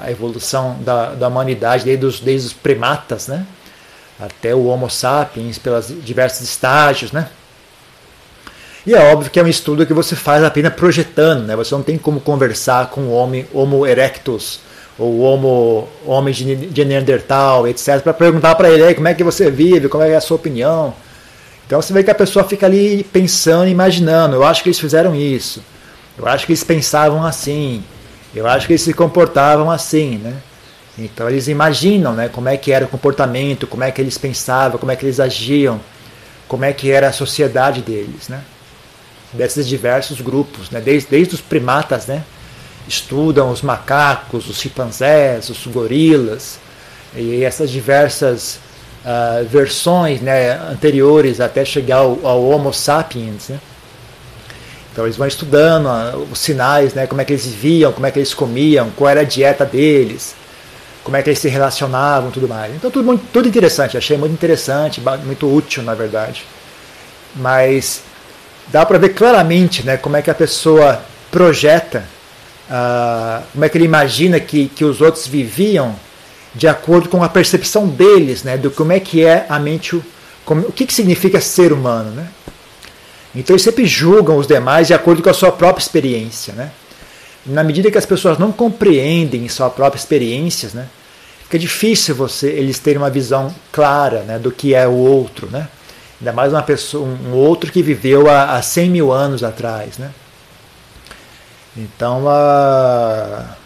a 0.00 0.08
evolução 0.10 0.78
da, 0.80 1.12
da 1.12 1.26
humanidade 1.26 1.84
desde 1.84 2.06
os, 2.06 2.20
desde 2.20 2.46
os 2.46 2.52
primatas, 2.52 3.26
né, 3.26 3.44
até 4.18 4.54
o 4.54 4.66
Homo 4.66 4.88
sapiens, 4.88 5.58
pelos 5.58 5.88
diversos 6.04 6.42
estágios, 6.42 7.10
né. 7.10 7.28
E 8.86 8.94
é 8.94 9.12
óbvio 9.12 9.28
que 9.28 9.40
é 9.40 9.42
um 9.42 9.48
estudo 9.48 9.84
que 9.84 9.92
você 9.92 10.14
faz 10.14 10.44
apenas 10.44 10.72
projetando, 10.74 11.42
né, 11.46 11.56
você 11.56 11.74
não 11.74 11.82
tem 11.82 11.98
como 11.98 12.20
conversar 12.20 12.90
com 12.90 13.02
o 13.02 13.12
homem 13.12 13.44
Homo 13.52 13.84
erectus, 13.84 14.60
ou 15.02 15.20
Homo, 15.20 15.88
homem 16.06 16.32
de, 16.32 16.54
de 16.54 16.84
Neandertal, 16.84 17.66
etc., 17.66 18.00
para 18.00 18.14
perguntar 18.14 18.54
para 18.54 18.70
ele 18.70 18.94
como 18.94 19.08
é 19.08 19.14
que 19.14 19.24
você 19.24 19.50
vive, 19.50 19.88
como 19.88 20.04
é 20.04 20.14
a 20.14 20.20
sua 20.20 20.36
opinião. 20.36 20.94
Então 21.66 21.80
você 21.80 21.92
vê 21.92 22.04
que 22.04 22.10
a 22.10 22.14
pessoa 22.14 22.44
fica 22.44 22.66
ali 22.66 23.02
pensando, 23.12 23.66
imaginando. 23.68 24.36
Eu 24.36 24.44
acho 24.44 24.62
que 24.62 24.68
eles 24.68 24.78
fizeram 24.78 25.14
isso. 25.14 25.62
Eu 26.16 26.26
acho 26.26 26.46
que 26.46 26.52
eles 26.52 26.62
pensavam 26.62 27.24
assim. 27.24 27.82
Eu 28.34 28.46
acho 28.46 28.66
que 28.66 28.74
eles 28.74 28.82
se 28.82 28.92
comportavam 28.92 29.70
assim, 29.70 30.18
né? 30.18 30.34
Então 30.96 31.28
eles 31.28 31.48
imaginam, 31.48 32.12
né, 32.12 32.28
como 32.28 32.48
é 32.48 32.56
que 32.56 32.70
era 32.70 32.84
o 32.84 32.88
comportamento, 32.88 33.66
como 33.66 33.82
é 33.82 33.90
que 33.90 34.00
eles 34.00 34.18
pensavam, 34.18 34.78
como 34.78 34.92
é 34.92 34.96
que 34.96 35.06
eles 35.06 35.18
agiam, 35.18 35.80
como 36.46 36.64
é 36.64 36.72
que 36.72 36.90
era 36.90 37.08
a 37.08 37.12
sociedade 37.12 37.80
deles, 37.80 38.28
né? 38.28 38.40
Desses 39.32 39.66
diversos 39.66 40.20
grupos, 40.20 40.70
né? 40.70 40.80
Desde, 40.80 41.08
desde 41.08 41.34
os 41.34 41.40
primatas, 41.40 42.06
né? 42.06 42.22
Estudam 42.88 43.50
os 43.50 43.62
macacos, 43.62 44.48
os 44.48 44.58
chimpanzés, 44.58 45.48
os 45.48 45.66
gorilas 45.66 46.58
e 47.14 47.44
essas 47.44 47.70
diversas 47.70 48.58
uh, 49.04 49.46
versões, 49.46 50.20
né, 50.20 50.52
anteriores 50.70 51.40
até 51.40 51.64
chegar 51.64 51.98
ao, 51.98 52.26
ao 52.26 52.42
Homo 52.44 52.72
sapiens, 52.72 53.48
né? 53.48 53.60
Então 54.92 55.06
eles 55.06 55.16
vão 55.16 55.26
estudando 55.26 55.86
uh, 55.86 56.28
os 56.30 56.38
sinais, 56.38 56.94
né, 56.94 57.06
como 57.06 57.20
é 57.20 57.24
que 57.24 57.32
eles 57.32 57.46
viviam, 57.46 57.92
como 57.92 58.06
é 58.06 58.10
que 58.10 58.18
eles 58.18 58.34
comiam, 58.34 58.90
qual 58.90 59.10
era 59.10 59.20
a 59.20 59.24
dieta 59.24 59.64
deles, 59.64 60.34
como 61.02 61.16
é 61.16 61.22
que 61.22 61.30
eles 61.30 61.38
se 61.38 61.48
relacionavam, 61.48 62.30
tudo 62.30 62.48
mais. 62.48 62.74
Então 62.74 62.90
tudo 62.90 63.04
muito, 63.04 63.24
tudo 63.32 63.48
interessante, 63.48 63.96
achei 63.96 64.16
muito 64.16 64.32
interessante, 64.32 65.02
muito 65.24 65.52
útil 65.52 65.82
na 65.82 65.94
verdade. 65.94 66.44
Mas 67.34 68.02
dá 68.68 68.84
para 68.84 68.98
ver 68.98 69.10
claramente, 69.10 69.84
né, 69.84 69.96
como 69.96 70.16
é 70.16 70.22
que 70.22 70.30
a 70.30 70.34
pessoa 70.34 71.02
projeta, 71.30 72.04
uh, 72.70 73.42
como 73.52 73.64
é 73.64 73.68
que 73.68 73.76
ele 73.76 73.84
imagina 73.84 74.38
que, 74.40 74.68
que 74.68 74.84
os 74.84 75.00
outros 75.00 75.26
viviam 75.26 75.94
de 76.54 76.68
acordo 76.68 77.08
com 77.08 77.22
a 77.22 77.28
percepção 77.28 77.88
deles, 77.88 78.42
né, 78.42 78.58
do 78.58 78.70
como 78.70 78.92
é 78.92 79.00
que 79.00 79.24
é 79.24 79.46
a 79.48 79.58
mente, 79.58 80.00
como, 80.44 80.62
o 80.62 80.72
que, 80.72 80.86
que 80.86 80.92
significa 80.92 81.40
ser 81.40 81.72
humano, 81.72 82.10
né? 82.10 82.28
Então 83.34 83.54
eles 83.54 83.62
sempre 83.62 83.86
julgam 83.86 84.36
os 84.36 84.46
demais 84.46 84.86
de 84.86 84.92
acordo 84.92 85.22
com 85.22 85.30
a 85.30 85.34
sua 85.34 85.50
própria 85.50 85.82
experiência, 85.82 86.52
né? 86.52 86.70
Na 87.46 87.64
medida 87.64 87.90
que 87.90 87.96
as 87.96 88.04
pessoas 88.04 88.38
não 88.38 88.52
compreendem 88.52 89.48
sua 89.48 89.70
própria 89.70 89.98
experiência, 89.98 90.70
né, 90.74 90.86
fica 91.44 91.58
difícil 91.58 92.14
você 92.14 92.48
eles 92.48 92.78
terem 92.78 92.98
uma 92.98 93.10
visão 93.10 93.52
clara, 93.72 94.20
né, 94.20 94.38
do 94.38 94.52
que 94.52 94.74
é 94.74 94.86
o 94.86 94.92
outro, 94.92 95.48
né? 95.50 95.68
Ainda 96.20 96.32
mais 96.32 96.52
uma 96.52 96.62
pessoa, 96.62 97.04
um 97.04 97.32
outro 97.32 97.72
que 97.72 97.82
viveu 97.82 98.30
há, 98.30 98.56
há 98.56 98.62
100 98.62 98.90
mil 98.90 99.10
anos 99.10 99.42
atrás, 99.42 99.98
né? 99.98 100.10
Então, 101.76 102.28
a 102.28 103.56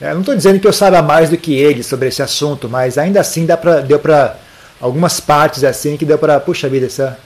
eu 0.00 0.12
não 0.14 0.20
estou 0.20 0.34
dizendo 0.34 0.60
que 0.60 0.66
eu 0.66 0.72
saiba 0.72 1.00
mais 1.00 1.30
do 1.30 1.36
que 1.36 1.54
ele 1.54 1.82
sobre 1.82 2.08
esse 2.08 2.22
assunto, 2.22 2.68
mas 2.68 2.98
ainda 2.98 3.20
assim 3.20 3.46
dá 3.46 3.56
pra, 3.56 3.80
deu 3.80 3.98
para 3.98 4.36
algumas 4.80 5.20
partes 5.20 5.64
assim 5.64 5.96
que 5.96 6.04
deu 6.04 6.18
para, 6.18 6.38
puxa 6.40 6.68
vida, 6.68 6.86
essa 6.86 7.18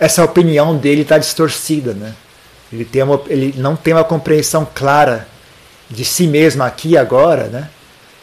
essa 0.00 0.24
opinião 0.24 0.76
dele 0.76 1.02
está 1.02 1.18
distorcida, 1.18 1.92
né? 1.92 2.14
Ele, 2.72 2.84
tem 2.84 3.02
uma, 3.02 3.20
ele 3.26 3.52
não 3.56 3.74
tem 3.74 3.92
uma 3.92 4.04
compreensão 4.04 4.66
clara 4.72 5.26
de 5.90 6.04
si 6.04 6.28
mesmo 6.28 6.62
aqui 6.62 6.90
e 6.90 6.96
agora, 6.96 7.48
né? 7.48 7.68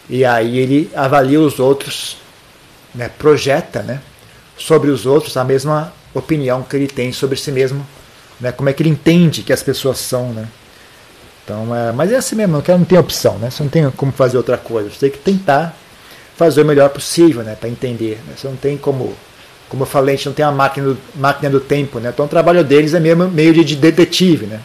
E 0.10 0.24
aí 0.24 0.58
ele 0.58 0.90
avalia 0.96 1.42
os 1.42 1.60
outros, 1.60 2.18
né? 2.94 3.10
projeta, 3.10 3.82
né? 3.82 4.02
Sobre 4.58 4.90
os 4.90 5.06
outros 5.06 5.36
a 5.36 5.44
mesma 5.44 5.92
opinião 6.14 6.64
que 6.64 6.78
ele 6.78 6.88
tem 6.88 7.12
sobre 7.12 7.38
si 7.38 7.52
mesmo, 7.52 7.86
né? 8.40 8.52
Como 8.52 8.70
é 8.70 8.74
que 8.74 8.82
ele 8.82 8.90
entende 8.90 9.42
que 9.44 9.54
as 9.54 9.64
pessoas 9.64 9.98
são, 9.98 10.34
né? 10.34 10.48
Então, 11.44 11.76
é, 11.76 11.92
mas 11.92 12.12
é 12.12 12.16
assim 12.16 12.36
mesmo, 12.36 12.62
não 12.68 12.86
tem 12.86 12.98
opção, 12.98 13.38
né? 13.38 13.50
Você 13.50 13.62
não 13.62 13.70
tem 13.70 13.90
como 13.92 14.12
fazer 14.12 14.38
outra 14.38 14.58
coisa. 14.58 14.90
Você 14.90 14.98
tem 15.00 15.12
que 15.12 15.20
tentar 15.20 15.78
fazer 16.36 16.62
o 16.62 16.66
melhor 16.66 16.90
possível, 16.90 17.44
né? 17.44 17.56
Para 17.56 17.70
entender. 17.70 18.20
Né? 18.28 18.34
Você 18.36 18.48
não 18.48 18.56
tem 18.56 18.78
como, 18.78 19.14
como 19.70 19.84
eu 19.84 19.88
falei, 19.88 20.16
a 20.16 20.18
gente 20.18 20.26
não 20.26 20.34
tem 20.34 20.44
uma 20.44 20.52
máquina 20.52 20.88
do, 20.88 20.98
máquina 21.16 21.50
do 21.50 21.60
tempo, 21.60 22.00
né? 22.00 22.10
Então 22.14 22.26
o 22.26 22.30
trabalho 22.30 22.64
deles 22.64 22.94
é 22.94 23.00
meio, 23.00 23.16
meio 23.30 23.64
de 23.64 23.76
detetive, 23.76 24.48
né? 24.48 24.60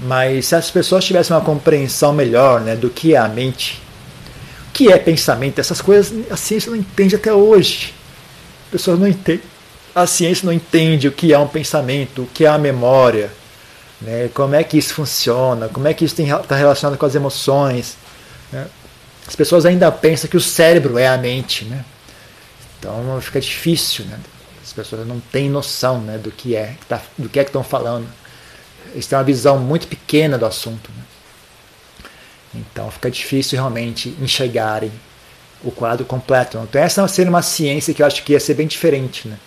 Mas 0.00 0.46
se 0.46 0.54
as 0.54 0.70
pessoas 0.70 1.04
tivessem 1.04 1.36
uma 1.36 1.42
compreensão 1.42 2.12
melhor, 2.12 2.62
né? 2.62 2.74
Do 2.74 2.88
que 2.88 3.14
é 3.14 3.18
a 3.18 3.28
mente, 3.28 3.82
o 4.70 4.72
que 4.72 4.90
é 4.90 4.96
pensamento, 4.96 5.58
essas 5.58 5.82
coisas 5.82 6.12
a 6.30 6.36
ciência 6.36 6.70
não 6.70 6.78
entende 6.78 7.14
até 7.14 7.32
hoje. 7.32 7.92
As 8.64 8.72
pessoas 8.72 8.98
não 8.98 9.06
entendem. 9.06 9.49
A 9.94 10.06
ciência 10.06 10.46
não 10.46 10.52
entende 10.52 11.08
o 11.08 11.12
que 11.12 11.32
é 11.32 11.38
um 11.38 11.48
pensamento, 11.48 12.22
o 12.22 12.26
que 12.26 12.44
é 12.44 12.48
a 12.48 12.58
memória 12.58 13.30
né? 14.00 14.30
Como 14.32 14.54
é 14.54 14.64
que 14.64 14.78
isso 14.78 14.94
funciona? 14.94 15.68
Como 15.68 15.86
é 15.86 15.92
que 15.92 16.04
isso 16.04 16.20
está 16.20 16.56
relacionado 16.56 16.98
com 16.98 17.06
as 17.06 17.14
emoções? 17.14 17.96
Né? 18.50 18.66
As 19.26 19.36
pessoas 19.36 19.66
ainda 19.66 19.90
pensam 19.92 20.28
que 20.30 20.36
o 20.36 20.40
cérebro 20.40 20.98
é 20.98 21.06
a 21.06 21.18
mente, 21.18 21.64
né? 21.64 21.84
Então 22.78 23.20
fica 23.20 23.40
difícil, 23.40 24.06
né? 24.06 24.18
As 24.62 24.72
pessoas 24.72 25.06
não 25.06 25.20
têm 25.20 25.50
noção, 25.50 26.00
né, 26.00 26.16
do 26.16 26.30
que 26.30 26.54
é, 26.54 26.76
tá, 26.88 27.02
do 27.18 27.28
que 27.28 27.40
é 27.40 27.44
que 27.44 27.48
estão 27.48 27.64
falando. 27.64 28.06
Eles 28.92 29.06
têm 29.06 29.18
uma 29.18 29.24
visão 29.24 29.58
muito 29.58 29.86
pequena 29.86 30.38
do 30.38 30.46
assunto. 30.46 30.90
Né? 30.96 31.02
Então 32.54 32.90
fica 32.90 33.10
difícil 33.10 33.58
realmente 33.58 34.16
enxergarem 34.20 34.92
o 35.62 35.70
quadro 35.70 36.04
completo. 36.06 36.56
Então 36.58 36.80
essa 36.80 37.06
seria 37.08 37.30
uma 37.30 37.42
ciência 37.42 37.92
que 37.92 38.00
eu 38.00 38.06
acho 38.06 38.22
que 38.22 38.32
ia 38.32 38.40
ser 38.40 38.54
bem 38.54 38.66
diferente, 38.66 39.28
né? 39.28 39.38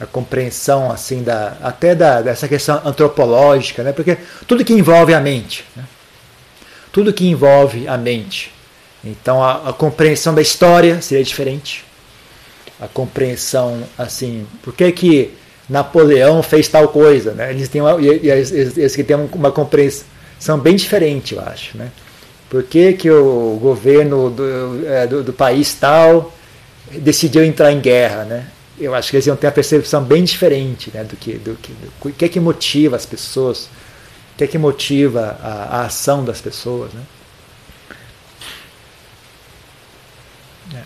A 0.00 0.06
compreensão 0.06 0.90
assim 0.90 1.22
da 1.22 1.56
até 1.62 1.94
da, 1.94 2.20
dessa 2.20 2.48
questão 2.48 2.80
antropológica, 2.84 3.82
né? 3.82 3.92
Porque 3.92 4.18
tudo 4.46 4.64
que 4.64 4.72
envolve 4.72 5.14
a 5.14 5.20
mente, 5.20 5.64
né? 5.76 5.84
tudo 6.92 7.12
que 7.12 7.26
envolve 7.26 7.88
a 7.88 7.96
mente. 7.98 8.52
Então 9.04 9.42
a, 9.42 9.70
a, 9.70 9.72
compreensão 9.72 10.34
da 10.34 10.40
história 10.40 11.02
seria 11.02 11.24
diferente. 11.24 11.84
A 12.80 12.88
compreensão 12.88 13.82
assim, 13.98 14.46
por 14.62 14.74
que 14.74 14.90
que 14.92 15.34
Napoleão 15.68 16.42
fez 16.42 16.68
tal 16.68 16.88
coisa, 16.88 17.32
né? 17.32 17.50
Eles 17.50 17.68
têm 17.68 17.80
uma, 17.80 18.00
eles, 18.00 18.52
eles 18.52 18.94
que 18.94 19.02
têm 19.02 19.16
uma 19.32 19.50
compreensão 19.50 20.58
bem 20.58 20.76
diferente, 20.76 21.34
eu 21.34 21.40
acho, 21.40 21.76
né? 21.76 21.90
Por 22.48 22.62
que, 22.62 22.92
que 22.92 23.10
o 23.10 23.58
governo 23.60 24.30
do, 24.30 24.86
é, 24.86 25.06
do, 25.06 25.24
do 25.24 25.32
país 25.32 25.74
tal 25.74 26.32
decidiu 26.92 27.42
entrar 27.44 27.72
em 27.72 27.80
guerra, 27.80 28.24
né? 28.24 28.46
Eu 28.78 28.94
acho 28.94 29.10
que 29.10 29.16
eles 29.16 29.26
iam 29.26 29.36
ter 29.36 29.46
a 29.46 29.52
percepção 29.52 30.02
bem 30.02 30.24
diferente 30.24 30.90
né, 30.92 31.04
do 31.04 31.16
que 31.16 31.34
do 31.34 31.54
que 31.56 31.72
do, 31.72 32.12
que 32.12 32.24
é 32.24 32.28
que 32.28 32.40
motiva 32.40 32.96
as 32.96 33.06
pessoas, 33.06 33.66
o 34.34 34.38
que 34.38 34.44
é 34.44 34.46
que 34.46 34.58
motiva 34.58 35.38
a, 35.42 35.80
a 35.80 35.84
ação 35.86 36.24
das 36.24 36.40
pessoas, 36.40 36.92
né? 36.92 37.02
É. 40.74 40.82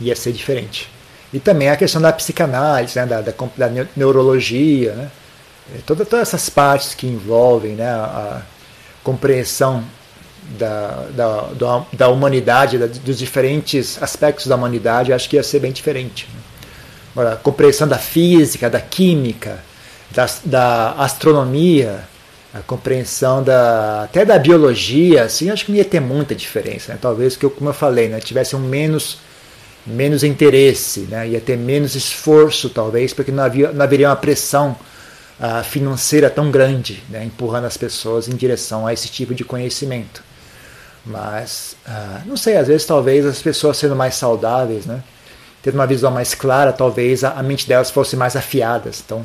Ia 0.00 0.16
ser 0.16 0.32
diferente. 0.32 0.90
E 1.32 1.40
também 1.40 1.70
a 1.70 1.76
questão 1.76 2.02
da 2.02 2.12
psicanálise, 2.12 2.98
né, 2.98 3.06
da, 3.06 3.20
da, 3.20 3.32
da 3.32 3.86
neurologia, 3.96 4.94
né? 4.94 5.10
É, 5.74 5.78
todas, 5.86 6.08
todas 6.08 6.28
essas 6.28 6.50
partes 6.50 6.94
que 6.94 7.06
envolvem 7.06 7.74
né, 7.74 7.88
a 7.88 8.42
compreensão 9.04 9.84
da, 10.58 11.06
da, 11.14 11.84
da, 11.92 12.08
humanidade, 12.08 12.78
da, 12.78 12.86
dos 12.86 13.18
diferentes 13.18 14.02
aspectos 14.02 14.46
da 14.46 14.56
humanidade, 14.56 15.12
acho 15.12 15.28
que 15.28 15.36
ia 15.36 15.42
ser 15.42 15.60
bem 15.60 15.72
diferente. 15.72 16.28
Né? 16.32 16.40
Agora, 17.12 17.32
a 17.34 17.36
compreensão 17.36 17.86
da 17.86 17.98
física, 17.98 18.68
da 18.68 18.80
química, 18.80 19.60
da, 20.10 20.26
da 20.44 20.92
astronomia, 20.92 22.04
a 22.54 22.60
compreensão 22.60 23.42
da, 23.42 24.02
até 24.04 24.24
da 24.24 24.38
biologia, 24.38 25.24
assim, 25.24 25.50
acho 25.50 25.64
que 25.64 25.72
não 25.72 25.78
ia 25.78 25.84
ter 25.84 26.00
muita 26.00 26.34
diferença. 26.34 26.92
Né? 26.92 26.98
Talvez, 27.00 27.36
que 27.36 27.44
eu, 27.44 27.50
como 27.50 27.70
eu 27.70 27.74
falei, 27.74 28.08
né, 28.08 28.20
tivesse 28.20 28.54
um 28.54 28.60
menos, 28.60 29.18
menos 29.86 30.22
interesse, 30.22 31.00
né? 31.00 31.28
ia 31.28 31.40
ter 31.40 31.56
menos 31.56 31.94
esforço, 31.94 32.68
talvez, 32.68 33.14
porque 33.14 33.32
não, 33.32 33.42
havia, 33.44 33.72
não 33.72 33.82
haveria 33.82 34.08
uma 34.08 34.16
pressão 34.16 34.76
uh, 35.40 35.64
financeira 35.64 36.28
tão 36.28 36.50
grande, 36.50 37.02
né? 37.08 37.24
empurrando 37.24 37.64
as 37.64 37.76
pessoas 37.76 38.28
em 38.28 38.36
direção 38.36 38.86
a 38.86 38.92
esse 38.92 39.08
tipo 39.08 39.34
de 39.34 39.44
conhecimento. 39.44 40.22
Mas, 41.04 41.76
ah, 41.86 42.20
não 42.24 42.36
sei, 42.36 42.56
às 42.56 42.68
vezes 42.68 42.86
talvez 42.86 43.26
as 43.26 43.42
pessoas 43.42 43.76
sendo 43.76 43.96
mais 43.96 44.14
saudáveis, 44.14 44.86
né? 44.86 45.02
Tendo 45.62 45.74
uma 45.74 45.86
visão 45.86 46.10
mais 46.10 46.34
clara, 46.34 46.72
talvez 46.72 47.24
a, 47.24 47.42
mente 47.42 47.68
delas 47.68 47.90
fosse 47.90 48.16
mais 48.16 48.36
afiadas. 48.36 49.02
Então, 49.04 49.24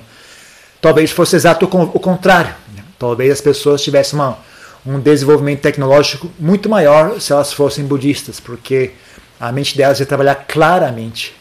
talvez 0.82 1.12
fosse 1.12 1.36
exato 1.36 1.66
o 1.66 2.00
contrário. 2.00 2.54
Né? 2.76 2.84
Talvez 2.98 3.32
as 3.32 3.42
pessoas 3.42 3.82
tivessem 3.82 4.20
uma, 4.20 4.38
um 4.86 5.00
desenvolvimento 5.00 5.62
tecnológico 5.62 6.32
muito 6.40 6.70
maior 6.70 7.20
se 7.20 7.34
elas 7.34 7.54
fossem 7.54 7.86
budistas, 7.86 8.40
porque 8.40 8.92
a 9.40 9.52
mente 9.52 9.76
delas 9.76 10.00
ia 10.00 10.06
trabalhar 10.06 10.36
claramente. 10.48 11.36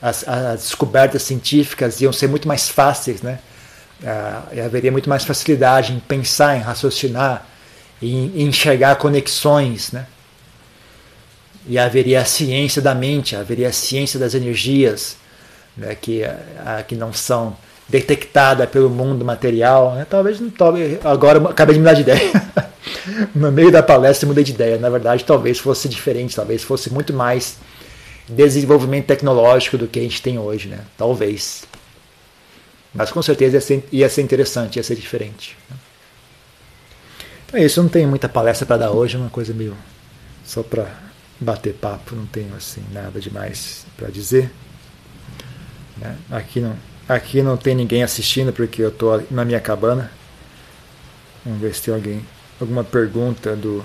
As, 0.00 0.26
as 0.26 0.62
descobertas 0.62 1.22
científicas 1.22 2.00
iam 2.00 2.12
ser 2.12 2.28
muito 2.28 2.48
mais 2.48 2.68
fáceis, 2.68 3.22
né? 3.22 3.38
Uh, 4.02 4.64
haveria 4.66 4.90
muito 4.90 5.08
mais 5.08 5.24
facilidade 5.24 5.92
em 5.92 6.00
pensar, 6.00 6.56
em 6.56 6.60
raciocinar, 6.60 7.46
em 8.02 8.42
enxergar 8.42 8.96
conexões, 8.96 9.92
né? 9.92 10.06
E 11.66 11.78
haveria 11.78 12.20
a 12.20 12.24
ciência 12.24 12.82
da 12.82 12.94
mente, 12.94 13.36
haveria 13.36 13.68
a 13.68 13.72
ciência 13.72 14.18
das 14.18 14.34
energias, 14.34 15.16
né? 15.76 15.94
que, 15.94 16.22
uh, 16.22 16.84
que 16.86 16.96
não 16.96 17.12
são 17.12 17.56
detectadas 17.88 18.68
pelo 18.68 18.90
mundo 18.90 19.24
material. 19.24 19.94
Né? 19.94 20.06
Talvez, 20.08 20.40
talvez 20.58 20.98
agora 21.04 21.38
acabei 21.48 21.74
de 21.74 21.80
mudar 21.80 21.94
de 21.94 22.00
ideia. 22.00 22.32
no 23.34 23.52
meio 23.52 23.70
da 23.70 23.82
palestra 23.82 24.26
mudei 24.26 24.42
de 24.42 24.52
ideia. 24.52 24.78
Na 24.78 24.90
verdade, 24.90 25.24
talvez 25.24 25.58
fosse 25.58 25.88
diferente, 25.88 26.34
talvez 26.34 26.62
fosse 26.64 26.92
muito 26.92 27.12
mais 27.12 27.58
desenvolvimento 28.28 29.06
tecnológico 29.06 29.78
do 29.78 29.86
que 29.86 29.98
a 29.98 30.02
gente 30.02 30.20
tem 30.20 30.38
hoje, 30.38 30.68
né? 30.68 30.80
Talvez. 30.96 31.64
Mas 32.94 33.10
com 33.10 33.22
certeza 33.22 33.56
ia 33.56 33.60
ser, 33.60 33.88
ia 33.92 34.08
ser 34.08 34.22
interessante, 34.22 34.76
ia 34.76 34.82
ser 34.82 34.96
diferente. 34.96 35.56
Então 35.66 35.91
é 37.52 37.64
isso, 37.64 37.80
eu 37.80 37.84
não 37.84 37.90
tenho 37.90 38.08
muita 38.08 38.28
palestra 38.28 38.66
para 38.66 38.78
dar 38.78 38.90
hoje, 38.90 39.16
é 39.16 39.18
uma 39.18 39.30
coisa 39.30 39.52
meio 39.52 39.76
só 40.44 40.62
para 40.62 40.86
bater 41.38 41.74
papo, 41.74 42.14
não 42.14 42.26
tenho 42.26 42.54
assim 42.56 42.82
nada 42.92 43.20
demais 43.20 43.84
para 43.96 44.08
dizer. 44.08 44.50
Né? 45.96 46.16
Aqui 46.30 46.60
não, 46.60 46.76
aqui 47.08 47.42
não 47.42 47.56
tem 47.56 47.74
ninguém 47.74 48.02
assistindo 48.02 48.52
porque 48.52 48.82
eu 48.82 48.88
estou 48.88 49.22
na 49.30 49.44
minha 49.44 49.60
cabana. 49.60 50.10
Vamos 51.44 51.60
ver 51.60 51.74
se 51.74 51.82
tem 51.82 51.94
alguém, 51.94 52.24
alguma 52.60 52.84
pergunta 52.84 53.56
do 53.56 53.84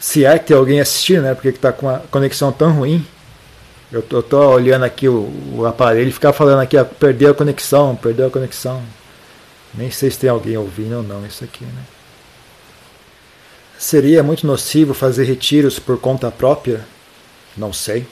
se 0.00 0.24
é 0.24 0.38
que 0.38 0.46
tem 0.46 0.56
alguém 0.56 0.80
assistindo, 0.80 1.22
né? 1.22 1.34
Porque 1.34 1.48
está 1.48 1.72
com 1.72 1.88
a 1.88 1.98
conexão 1.98 2.52
tão 2.52 2.72
ruim. 2.72 3.04
Eu 3.90 4.02
tô, 4.02 4.50
olhando 4.50 4.84
aqui 4.84 5.08
o, 5.08 5.30
o 5.54 5.66
aparelho 5.66 6.12
ficar 6.12 6.32
falando 6.32 6.60
aqui, 6.60 6.76
ó, 6.76 6.84
perdeu 6.84 7.30
a 7.30 7.34
conexão, 7.34 7.96
perdeu 7.96 8.26
a 8.26 8.30
conexão. 8.30 8.82
Nem 9.74 9.90
sei 9.90 10.10
se 10.10 10.18
tem 10.18 10.30
alguém 10.30 10.56
ouvindo 10.56 10.96
ou 10.96 11.02
não 11.02 11.26
isso 11.26 11.42
aqui, 11.42 11.64
né? 11.64 11.82
Seria 13.78 14.24
muito 14.24 14.44
nocivo 14.44 14.92
fazer 14.92 15.24
retiros 15.24 15.78
por 15.78 16.00
conta 16.00 16.30
própria? 16.32 16.84
Não 17.56 17.72
sei. 17.72 18.04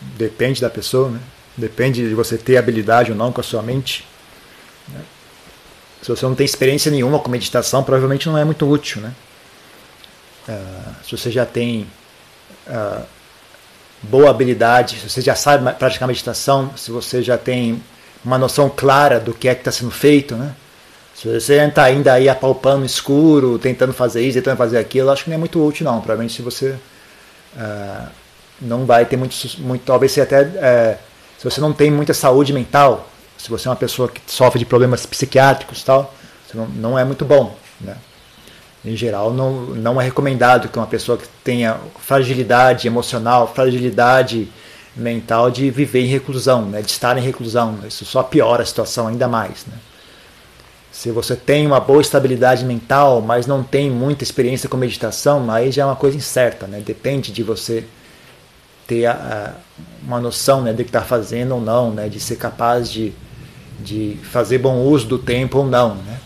Depende 0.00 0.60
da 0.60 0.68
pessoa, 0.68 1.08
né? 1.08 1.20
Depende 1.56 2.06
de 2.06 2.14
você 2.14 2.36
ter 2.36 2.58
habilidade 2.58 3.10
ou 3.10 3.16
não 3.16 3.32
com 3.32 3.40
a 3.40 3.44
sua 3.44 3.62
mente. 3.62 4.06
Né? 4.86 5.00
Se 6.02 6.10
você 6.10 6.26
não 6.26 6.34
tem 6.34 6.44
experiência 6.44 6.90
nenhuma 6.90 7.18
com 7.18 7.30
meditação, 7.30 7.82
provavelmente 7.82 8.28
não 8.28 8.36
é 8.36 8.44
muito 8.44 8.68
útil, 8.68 9.00
né? 9.00 9.14
Uh, 10.46 11.04
se 11.04 11.16
você 11.16 11.30
já 11.30 11.44
tem 11.44 11.86
uh, 12.66 13.02
boa 14.02 14.30
habilidade, 14.30 14.96
se 15.00 15.08
você 15.08 15.20
já 15.20 15.34
sabe 15.34 15.72
praticar 15.72 16.06
meditação, 16.06 16.70
se 16.76 16.90
você 16.90 17.22
já 17.22 17.36
tem 17.36 17.82
uma 18.24 18.38
noção 18.38 18.70
clara 18.70 19.18
do 19.18 19.34
que 19.34 19.48
é 19.48 19.54
que 19.54 19.62
está 19.62 19.72
sendo 19.72 19.90
feito, 19.90 20.36
né? 20.36 20.54
Se 21.20 21.26
você 21.26 21.54
está 21.54 21.82
ainda 21.82 22.12
aí 22.12 22.28
apalpando 22.28 22.86
escuro, 22.86 23.58
tentando 23.58 23.92
fazer 23.92 24.22
isso, 24.22 24.38
tentando 24.38 24.56
fazer 24.56 24.78
aquilo, 24.78 25.10
acho 25.10 25.24
que 25.24 25.30
não 25.30 25.34
é 25.34 25.38
muito 25.38 25.60
útil 25.60 25.84
não. 25.84 25.98
Provavelmente 25.98 26.32
se 26.32 26.42
você 26.42 26.76
uh, 27.56 28.08
não 28.60 28.86
vai 28.86 29.04
ter 29.04 29.16
muito, 29.16 29.36
muito 29.58 29.82
talvez 29.84 30.12
você 30.12 30.20
até 30.20 30.42
uh, 30.42 30.96
se 31.36 31.42
você 31.42 31.60
não 31.60 31.72
tem 31.72 31.90
muita 31.90 32.14
saúde 32.14 32.52
mental, 32.52 33.10
se 33.36 33.50
você 33.50 33.66
é 33.66 33.70
uma 33.72 33.76
pessoa 33.76 34.08
que 34.08 34.20
sofre 34.28 34.60
de 34.60 34.64
problemas 34.64 35.06
psiquiátricos 35.06 35.82
tal, 35.82 36.14
não, 36.54 36.68
não 36.68 36.98
é 36.98 37.04
muito 37.04 37.24
bom, 37.24 37.56
né? 37.80 37.96
em 38.84 38.94
geral, 38.94 39.32
não, 39.32 39.52
não 39.74 40.00
é 40.00 40.04
recomendado 40.04 40.68
que 40.68 40.78
uma 40.78 40.86
pessoa 40.86 41.18
que 41.18 41.26
tenha 41.42 41.78
fragilidade 41.98 42.86
emocional, 42.86 43.52
fragilidade 43.52 44.48
mental 44.94 45.50
de 45.50 45.68
viver 45.68 46.02
em 46.02 46.06
reclusão, 46.06 46.66
né, 46.66 46.80
de 46.80 46.92
estar 46.92 47.18
em 47.18 47.20
reclusão. 47.20 47.80
Isso 47.88 48.04
só 48.04 48.22
piora 48.22 48.62
a 48.62 48.66
situação 48.66 49.08
ainda 49.08 49.26
mais. 49.26 49.66
Né? 49.66 49.74
Se 50.98 51.12
você 51.12 51.36
tem 51.36 51.64
uma 51.64 51.78
boa 51.78 52.00
estabilidade 52.00 52.64
mental, 52.64 53.22
mas 53.22 53.46
não 53.46 53.62
tem 53.62 53.88
muita 53.88 54.24
experiência 54.24 54.68
com 54.68 54.76
meditação, 54.76 55.48
aí 55.48 55.70
já 55.70 55.82
é 55.82 55.84
uma 55.84 55.94
coisa 55.94 56.16
incerta. 56.16 56.66
Né? 56.66 56.82
Depende 56.84 57.30
de 57.30 57.40
você 57.44 57.84
ter 58.84 59.06
a, 59.06 59.12
a, 59.12 59.52
uma 60.04 60.20
noção 60.20 60.60
né, 60.60 60.72
do 60.72 60.82
que 60.82 60.88
está 60.88 61.02
fazendo 61.02 61.54
ou 61.54 61.60
não, 61.60 61.92
né? 61.92 62.08
de 62.08 62.18
ser 62.18 62.34
capaz 62.34 62.90
de, 62.90 63.12
de 63.78 64.18
fazer 64.24 64.58
bom 64.58 64.78
uso 64.86 65.06
do 65.06 65.20
tempo 65.20 65.58
ou 65.58 65.66
não. 65.68 65.94
Né? 65.94 66.18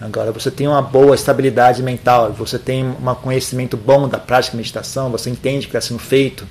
Agora, 0.00 0.30
você 0.30 0.52
tem 0.52 0.68
uma 0.68 0.82
boa 0.82 1.16
estabilidade 1.16 1.82
mental, 1.82 2.32
você 2.32 2.60
tem 2.60 2.84
um 2.84 3.14
conhecimento 3.16 3.76
bom 3.76 4.08
da 4.08 4.18
prática 4.18 4.52
de 4.52 4.58
meditação, 4.58 5.10
você 5.10 5.30
entende 5.30 5.66
o 5.66 5.68
que 5.68 5.76
está 5.76 5.88
sendo 5.88 5.98
feito, 5.98 6.46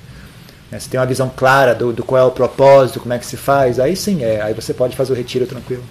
né? 0.70 0.78
você 0.78 0.90
tem 0.90 1.00
uma 1.00 1.06
visão 1.06 1.32
clara 1.34 1.74
do, 1.74 1.90
do, 1.90 2.04
qual 2.04 2.20
é 2.20 2.24
o 2.24 2.32
propósito, 2.32 3.00
como 3.00 3.14
é 3.14 3.18
que 3.18 3.24
se 3.24 3.38
faz, 3.38 3.80
aí 3.80 3.96
sim, 3.96 4.22
é, 4.22 4.42
aí 4.42 4.52
você 4.52 4.74
pode 4.74 4.94
fazer 4.94 5.14
o 5.14 5.16
retiro 5.16 5.46
tranquilo, 5.46 5.82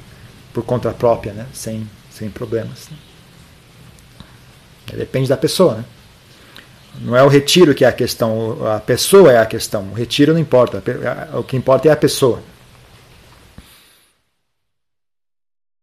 por 0.54 0.64
conta 0.64 0.92
própria, 0.92 1.34
né? 1.34 1.46
sem, 1.54 1.90
sem 2.12 2.30
problemas. 2.30 2.88
Né? 2.90 2.98
Depende 4.98 5.30
da 5.30 5.38
pessoa. 5.38 5.76
Né? 5.76 5.86
Não 7.02 7.16
é 7.16 7.24
o 7.24 7.28
retiro 7.28 7.76
que 7.76 7.86
é 7.86 7.88
a 7.88 7.92
questão, 7.92 8.66
a 8.68 8.80
pessoa 8.80 9.32
é 9.32 9.38
a 9.38 9.46
questão. 9.46 9.90
O 9.92 9.94
retiro 9.94 10.34
não 10.34 10.40
importa, 10.40 10.84
o 11.34 11.44
que 11.44 11.56
importa 11.56 11.88
é 11.88 11.92
a 11.92 11.98
pessoa. 11.98 12.42